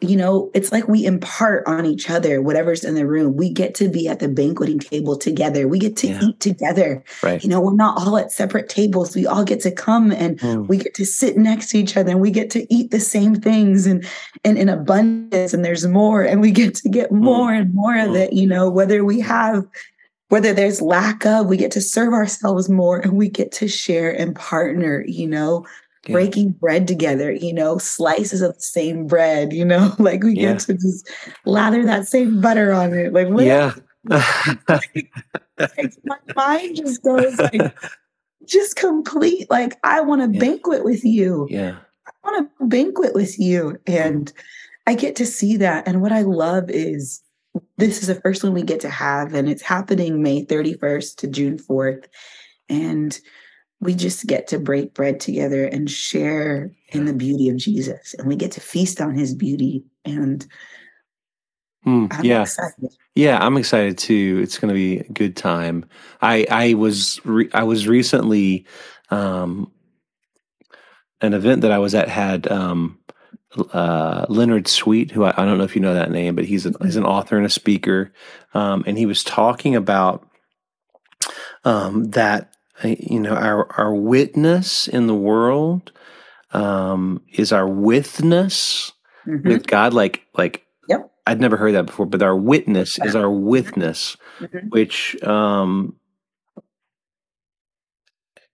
you 0.00 0.16
know, 0.16 0.50
it's 0.54 0.72
like 0.72 0.86
we 0.88 1.06
impart 1.06 1.64
on 1.66 1.86
each 1.86 2.10
other 2.10 2.42
whatever's 2.42 2.84
in 2.84 2.94
the 2.94 3.06
room. 3.06 3.36
We 3.36 3.50
get 3.50 3.74
to 3.76 3.88
be 3.88 4.06
at 4.08 4.18
the 4.18 4.28
banqueting 4.28 4.78
table 4.78 5.16
together. 5.16 5.66
We 5.68 5.78
get 5.78 5.96
to 5.98 6.08
Yeah. 6.08 6.20
eat 6.22 6.40
together. 6.40 7.02
right 7.22 7.42
You 7.42 7.48
know, 7.48 7.60
we're 7.60 7.74
not 7.74 7.96
all 7.98 8.16
at 8.18 8.32
separate 8.32 8.68
tables. 8.68 9.14
We 9.14 9.26
all 9.26 9.44
get 9.44 9.60
to 9.60 9.70
come 9.70 10.10
and 10.10 10.38
Mm. 10.40 10.68
we 10.68 10.76
get 10.78 10.94
to 10.94 11.06
sit 11.06 11.36
next 11.38 11.70
to 11.70 11.78
each 11.78 11.96
other 11.96 12.10
and 12.10 12.20
we 12.20 12.30
get 12.30 12.50
to 12.50 12.66
eat 12.74 12.90
the 12.90 13.00
same 13.00 13.34
things 13.34 13.86
and, 13.86 14.04
and 14.44 14.58
in 14.58 14.68
abundance 14.68 15.54
and 15.54 15.64
there's 15.64 15.86
more 15.86 16.22
and 16.22 16.40
we 16.40 16.50
get 16.50 16.74
to 16.76 16.88
get 16.88 17.10
more 17.12 17.52
and 17.52 17.72
more 17.72 17.96
of 17.98 18.10
Mm. 18.10 18.16
it 18.16 18.32
you 18.32 18.46
know 18.46 18.68
whether 18.68 19.04
we 19.04 19.20
have 19.20 19.64
whether 20.30 20.52
there's 20.52 20.82
lack 20.82 21.24
of 21.24 21.46
we 21.46 21.56
get 21.56 21.70
to 21.70 21.80
serve 21.80 22.12
ourselves 22.12 22.68
more 22.68 22.98
and 22.98 23.12
we 23.12 23.28
get 23.28 23.52
to 23.52 23.68
share 23.68 24.10
and 24.10 24.34
partner 24.34 25.04
you 25.06 25.26
know 25.28 25.64
Yeah. 26.06 26.12
breaking 26.12 26.50
bread 26.52 26.86
together 26.86 27.32
you 27.32 27.52
know 27.54 27.78
slices 27.78 28.42
of 28.42 28.54
the 28.54 28.60
same 28.60 29.06
bread 29.06 29.52
you 29.52 29.64
know 29.64 29.94
like 29.98 30.22
we 30.22 30.34
Yeah. 30.34 30.52
get 30.52 30.60
to 30.60 30.74
just 30.74 31.08
lather 31.44 31.84
that 31.84 32.06
same 32.08 32.40
butter 32.40 32.72
on 32.72 32.92
it 32.92 33.12
like 33.12 33.28
what 33.28 33.44
yeah 33.44 33.72
like, 34.08 35.10
my 36.04 36.16
mind 36.36 36.76
just 36.76 37.02
goes 37.02 37.38
like 37.38 37.74
just 38.46 38.76
complete 38.76 39.50
like 39.50 39.76
i 39.82 40.00
want 40.00 40.20
to 40.22 40.30
Yeah. 40.36 40.40
banquet 40.44 40.84
with 40.84 41.04
you 41.04 41.46
yeah 41.50 41.76
I 42.06 42.30
want 42.30 42.50
to 42.58 42.66
banquet 42.66 43.14
with 43.14 43.38
you. 43.38 43.78
Mm-hmm. 43.86 44.02
And 44.02 44.32
I 44.86 44.94
get 44.94 45.16
to 45.16 45.26
see 45.26 45.56
that. 45.56 45.88
And 45.88 46.02
what 46.02 46.12
I 46.12 46.20
love 46.20 46.68
is 46.68 47.22
this 47.78 48.02
is 48.02 48.08
the 48.08 48.14
first 48.14 48.44
one 48.44 48.52
we 48.52 48.62
get 48.62 48.80
to 48.80 48.90
have, 48.90 49.32
and 49.32 49.48
it's 49.48 49.62
happening 49.62 50.22
May 50.22 50.44
31st 50.44 51.16
to 51.16 51.26
June 51.28 51.56
4th. 51.58 52.04
And 52.68 53.18
we 53.80 53.94
just 53.94 54.26
get 54.26 54.48
to 54.48 54.58
break 54.58 54.94
bread 54.94 55.20
together 55.20 55.64
and 55.64 55.90
share 55.90 56.70
in 56.88 57.04
the 57.04 57.12
beauty 57.12 57.48
of 57.48 57.56
Jesus. 57.56 58.14
And 58.14 58.26
we 58.26 58.36
get 58.36 58.52
to 58.52 58.60
feast 58.60 59.00
on 59.00 59.14
his 59.14 59.34
beauty. 59.34 59.84
And 60.04 60.46
Mm, 61.86 62.08
I'm 62.10 62.24
yeah 62.24 62.42
excited. 62.42 62.96
Yeah, 63.14 63.38
I'm 63.44 63.56
excited 63.56 63.98
too. 63.98 64.40
It's 64.42 64.58
going 64.58 64.70
to 64.70 64.74
be 64.74 64.98
a 64.98 65.12
good 65.12 65.36
time. 65.36 65.84
I 66.22 66.46
I 66.50 66.74
was 66.74 67.20
re- 67.24 67.50
I 67.52 67.64
was 67.64 67.86
recently 67.86 68.66
um 69.10 69.70
an 71.20 71.34
event 71.34 71.62
that 71.62 71.72
I 71.72 71.78
was 71.78 71.94
at 71.94 72.08
had 72.08 72.50
um, 72.50 72.98
uh, 73.72 74.26
Leonard 74.28 74.68
Sweet, 74.68 75.10
who 75.10 75.24
I, 75.24 75.30
I, 75.30 75.44
don't 75.44 75.58
know 75.58 75.64
if 75.64 75.74
you 75.74 75.82
know 75.82 75.94
that 75.94 76.10
name, 76.10 76.34
but 76.34 76.44
he's 76.44 76.66
a, 76.66 76.72
he's 76.82 76.96
an 76.96 77.04
author 77.04 77.36
and 77.36 77.46
a 77.46 77.50
speaker, 77.50 78.12
um, 78.52 78.84
and 78.86 78.98
he 78.98 79.06
was 79.06 79.24
talking 79.24 79.74
about 79.76 80.28
um, 81.64 82.04
that 82.10 82.53
you 82.82 83.20
know 83.20 83.34
our 83.34 83.70
our 83.78 83.94
witness 83.94 84.88
in 84.88 85.06
the 85.06 85.14
world 85.14 85.92
um, 86.54 87.20
is 87.32 87.52
our 87.52 87.68
witness 87.68 88.92
mm-hmm. 89.26 89.46
with 89.46 89.66
God, 89.66 89.92
like 89.92 90.22
like 90.36 90.64
yep. 90.88 91.10
I'd 91.26 91.40
never 91.40 91.56
heard 91.56 91.74
that 91.74 91.86
before, 91.86 92.06
but 92.06 92.22
our 92.22 92.36
witness 92.36 92.98
is 93.04 93.14
our 93.16 93.30
witness, 93.30 94.16
mm-hmm. 94.38 94.68
which 94.68 95.20
um, 95.22 95.96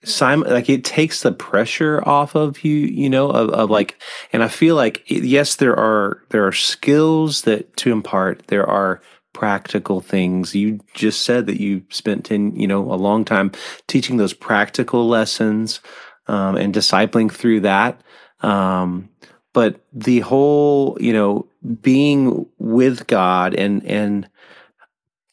Simon, 0.02 0.50
like 0.50 0.70
it 0.70 0.84
takes 0.84 1.22
the 1.22 1.32
pressure 1.32 2.02
off 2.06 2.34
of 2.34 2.64
you, 2.64 2.74
you 2.74 3.10
know, 3.10 3.30
of, 3.30 3.50
of 3.50 3.70
like, 3.70 4.00
and 4.32 4.42
I 4.42 4.48
feel 4.48 4.74
like 4.74 5.02
yes, 5.06 5.56
there 5.56 5.78
are 5.78 6.22
there 6.30 6.46
are 6.46 6.52
skills 6.52 7.42
that 7.42 7.76
to 7.78 7.92
impart. 7.92 8.46
There 8.46 8.66
are 8.66 9.02
practical 9.34 10.00
things. 10.00 10.54
You 10.54 10.80
just 10.94 11.22
said 11.22 11.46
that 11.46 11.60
you 11.60 11.82
spent 11.90 12.24
ten, 12.24 12.56
you 12.56 12.66
know, 12.66 12.80
a 12.92 12.96
long 12.96 13.26
time 13.26 13.52
teaching 13.88 14.16
those 14.16 14.32
practical 14.32 15.06
lessons 15.06 15.80
um, 16.28 16.56
and 16.56 16.74
discipling 16.74 17.30
through 17.30 17.60
that. 17.60 18.00
Um, 18.40 19.10
but 19.52 19.84
the 19.92 20.20
whole, 20.20 20.96
you 20.98 21.12
know, 21.12 21.46
being 21.82 22.46
with 22.58 23.06
God 23.06 23.54
and 23.54 23.84
and 23.84 24.28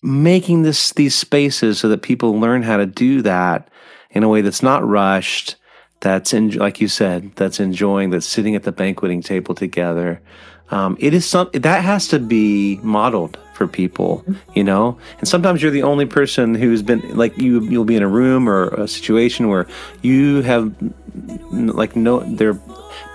making 0.01 0.63
this 0.63 0.91
these 0.91 1.15
spaces 1.15 1.79
so 1.79 1.87
that 1.87 2.01
people 2.01 2.37
learn 2.37 2.63
how 2.63 2.77
to 2.77 2.85
do 2.85 3.21
that 3.21 3.69
in 4.11 4.23
a 4.23 4.29
way 4.29 4.41
that's 4.41 4.63
not 4.63 4.87
rushed, 4.87 5.55
that's 5.99 6.33
in, 6.33 6.51
like 6.51 6.79
you 6.79 6.87
said, 6.87 7.35
that's 7.35 7.59
enjoying, 7.59 8.11
that's 8.11 8.25
sitting 8.25 8.55
at 8.55 8.63
the 8.63 8.71
banqueting 8.71 9.21
table 9.21 9.55
together. 9.55 10.21
Um, 10.69 10.97
it 10.99 11.13
is 11.13 11.25
some 11.25 11.49
that 11.53 11.83
has 11.83 12.09
to 12.09 12.19
be 12.19 12.77
modeled 12.83 13.37
for 13.53 13.67
people, 13.67 14.25
you 14.53 14.63
know. 14.63 14.97
And 15.19 15.27
sometimes 15.27 15.61
you're 15.61 15.71
the 15.71 15.83
only 15.83 16.05
person 16.05 16.55
who's 16.55 16.83
been 16.83 17.15
like 17.15 17.37
you. 17.37 17.61
You'll 17.61 17.85
be 17.85 17.95
in 17.95 18.03
a 18.03 18.07
room 18.07 18.49
or 18.49 18.67
a 18.69 18.87
situation 18.87 19.47
where 19.47 19.65
you 20.01 20.41
have 20.41 20.75
like 21.51 21.95
no 21.95 22.19
there 22.19 22.59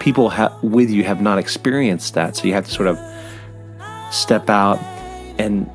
people 0.00 0.31
ha- 0.31 0.59
with 0.62 0.90
you 0.90 1.05
have 1.05 1.20
not 1.20 1.38
experienced 1.38 2.14
that, 2.14 2.37
so 2.37 2.44
you 2.44 2.55
have 2.55 2.64
to 2.64 2.72
sort 2.72 2.88
of 2.88 2.98
step 4.11 4.48
out 4.48 4.78
and 5.38 5.70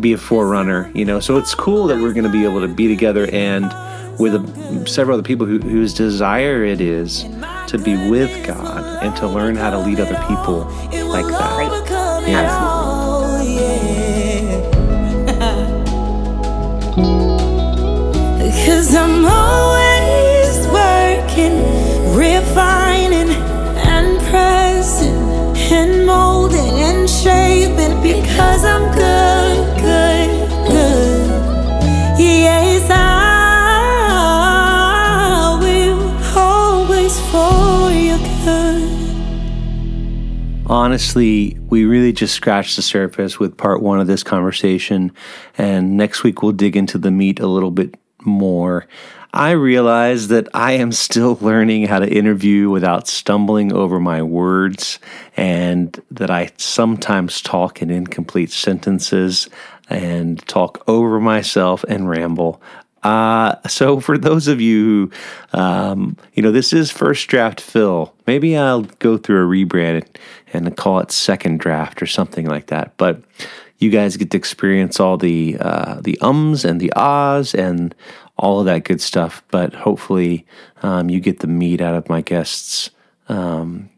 be 0.00 0.12
a 0.12 0.18
forerunner, 0.18 0.90
you 0.94 1.04
know. 1.04 1.20
So 1.20 1.36
it's 1.36 1.54
cool 1.54 1.86
that 1.86 1.98
we're 2.00 2.12
going 2.12 2.24
to 2.24 2.30
be 2.30 2.44
able 2.44 2.60
to 2.60 2.68
be 2.68 2.88
together 2.88 3.28
and 3.32 3.72
with 4.20 4.34
a, 4.34 4.84
several 4.86 5.18
other 5.18 5.26
people 5.26 5.46
who, 5.46 5.58
whose 5.58 5.94
desire 5.94 6.64
it 6.64 6.80
is 6.80 7.24
to 7.66 7.78
be 7.78 7.96
with 8.10 8.46
God 8.46 9.02
and 9.02 9.16
to 9.16 9.26
learn 9.26 9.56
how 9.56 9.70
to 9.70 9.78
lead 9.78 9.98
other 10.00 10.16
people 10.28 10.64
like 11.08 11.26
that. 11.26 12.24
Yeah. 12.28 12.60
Cause 18.66 18.94
I'm 18.94 19.24
always 19.24 20.66
working, 20.68 21.56
refining 22.14 23.30
and 23.30 24.18
pressing 24.28 25.14
and 25.72 26.06
molding 26.06 26.78
and 26.80 27.08
shaping 27.08 28.02
because 28.02 28.64
I'm 28.64 28.92
good, 28.94 29.39
honestly, 40.70 41.58
we 41.68 41.84
really 41.84 42.12
just 42.12 42.32
scratched 42.32 42.76
the 42.76 42.82
surface 42.82 43.40
with 43.40 43.56
part 43.56 43.82
one 43.82 44.00
of 44.00 44.06
this 44.06 44.22
conversation. 44.22 45.10
And 45.58 45.96
next 45.96 46.22
week, 46.22 46.42
we'll 46.42 46.52
dig 46.52 46.76
into 46.76 46.96
the 46.96 47.10
meat 47.10 47.40
a 47.40 47.48
little 47.48 47.72
bit 47.72 47.96
more. 48.22 48.86
I 49.32 49.50
realize 49.50 50.28
that 50.28 50.48
I 50.54 50.72
am 50.72 50.92
still 50.92 51.34
learning 51.40 51.88
how 51.88 51.98
to 51.98 52.08
interview 52.08 52.70
without 52.70 53.08
stumbling 53.08 53.72
over 53.72 53.98
my 53.98 54.22
words, 54.22 55.00
and 55.36 56.00
that 56.12 56.30
I 56.30 56.52
sometimes 56.56 57.42
talk 57.42 57.82
in 57.82 57.90
incomplete 57.90 58.52
sentences 58.52 59.48
and 59.88 60.38
talk 60.46 60.84
over 60.86 61.18
myself 61.18 61.84
and 61.88 62.08
ramble. 62.08 62.62
Uh, 63.02 63.56
so 63.66 64.00
for 64.00 64.18
those 64.18 64.46
of 64.46 64.60
you 64.60 65.10
who, 65.52 65.58
um, 65.58 66.16
you 66.34 66.42
know, 66.42 66.52
this 66.52 66.72
is 66.72 66.90
first 66.90 67.28
draft 67.28 67.60
Phil. 67.60 68.14
Maybe 68.26 68.56
I'll 68.56 68.82
go 68.82 69.16
through 69.16 69.44
a 69.44 69.48
rebrand 69.48 70.06
and 70.52 70.76
call 70.76 70.98
it 71.00 71.10
second 71.10 71.60
draft 71.60 72.02
or 72.02 72.06
something 72.06 72.46
like 72.46 72.66
that. 72.66 72.96
But 72.96 73.22
you 73.78 73.90
guys 73.90 74.16
get 74.16 74.30
to 74.32 74.36
experience 74.36 75.00
all 75.00 75.16
the 75.16 75.56
uh, 75.58 76.00
the 76.02 76.18
ums 76.20 76.64
and 76.64 76.80
the 76.80 76.92
ahs 76.94 77.54
and 77.54 77.94
all 78.36 78.60
of 78.60 78.66
that 78.66 78.84
good 78.84 79.00
stuff. 79.00 79.42
But 79.50 79.74
hopefully, 79.74 80.46
um, 80.82 81.08
you 81.08 81.20
get 81.20 81.40
the 81.40 81.46
meat 81.46 81.80
out 81.80 81.94
of 81.94 82.08
my 82.08 82.20
guests' 82.20 82.90
um, 83.28 83.88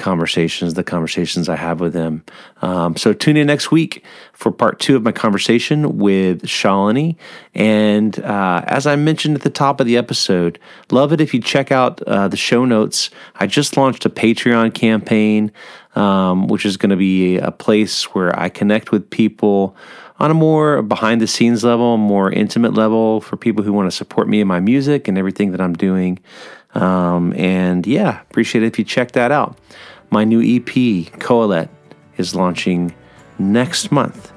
conversations, 0.00 0.74
the 0.74 0.82
conversations 0.82 1.48
I 1.48 1.54
have 1.54 1.78
with 1.78 1.92
them. 1.92 2.24
Um, 2.62 2.96
so 2.96 3.12
tune 3.12 3.36
in 3.36 3.46
next 3.46 3.70
week 3.70 4.04
for 4.32 4.50
part 4.50 4.80
two 4.80 4.96
of 4.96 5.02
my 5.02 5.12
conversation 5.12 5.98
with 5.98 6.42
Shalini. 6.42 7.16
And 7.54 8.18
uh, 8.20 8.64
as 8.66 8.86
I 8.86 8.96
mentioned 8.96 9.36
at 9.36 9.42
the 9.42 9.50
top 9.50 9.78
of 9.78 9.86
the 9.86 9.96
episode, 9.96 10.58
love 10.90 11.12
it 11.12 11.20
if 11.20 11.32
you 11.32 11.40
check 11.40 11.70
out 11.70 12.02
uh, 12.02 12.26
the 12.26 12.36
show 12.36 12.64
notes. 12.64 13.10
I 13.36 13.46
just 13.46 13.76
launched 13.76 14.04
a 14.04 14.10
Patreon 14.10 14.74
campaign, 14.74 15.52
um, 15.94 16.48
which 16.48 16.66
is 16.66 16.76
going 16.76 16.90
to 16.90 16.96
be 16.96 17.36
a 17.38 17.52
place 17.52 18.04
where 18.14 18.36
I 18.38 18.48
connect 18.48 18.90
with 18.90 19.08
people 19.10 19.76
on 20.18 20.30
a 20.30 20.34
more 20.34 20.82
behind 20.82 21.20
the 21.20 21.26
scenes 21.26 21.64
level, 21.64 21.96
more 21.96 22.30
intimate 22.30 22.74
level 22.74 23.20
for 23.20 23.36
people 23.36 23.64
who 23.64 23.72
want 23.72 23.90
to 23.90 23.96
support 23.96 24.28
me 24.28 24.40
and 24.40 24.48
my 24.48 24.60
music 24.60 25.08
and 25.08 25.16
everything 25.16 25.52
that 25.52 25.60
I'm 25.60 25.72
doing. 25.72 26.18
Um, 26.74 27.32
and 27.34 27.86
yeah, 27.86 28.20
appreciate 28.20 28.62
it 28.62 28.66
if 28.66 28.78
you 28.78 28.84
check 28.84 29.12
that 29.12 29.32
out. 29.32 29.56
My 30.10 30.24
new 30.24 30.40
EP, 30.40 30.64
Kohelet, 31.20 31.68
is 32.16 32.34
launching 32.34 32.94
next 33.38 33.92
month, 33.92 34.32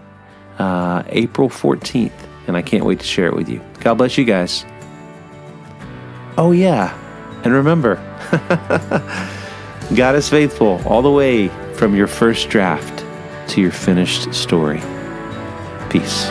uh, 0.59 1.03
April 1.07 1.49
14th, 1.49 2.11
and 2.47 2.55
I 2.55 2.61
can't 2.61 2.85
wait 2.85 2.99
to 2.99 3.05
share 3.05 3.27
it 3.27 3.35
with 3.35 3.49
you. 3.49 3.61
God 3.79 3.95
bless 3.95 4.17
you 4.17 4.25
guys. 4.25 4.65
Oh, 6.37 6.51
yeah, 6.51 6.97
and 7.43 7.53
remember, 7.53 7.95
God 9.95 10.15
is 10.15 10.29
faithful 10.29 10.81
all 10.85 11.01
the 11.01 11.11
way 11.11 11.49
from 11.73 11.95
your 11.95 12.07
first 12.07 12.49
draft 12.49 13.05
to 13.49 13.61
your 13.61 13.71
finished 13.71 14.33
story. 14.33 14.81
Peace. 15.89 16.29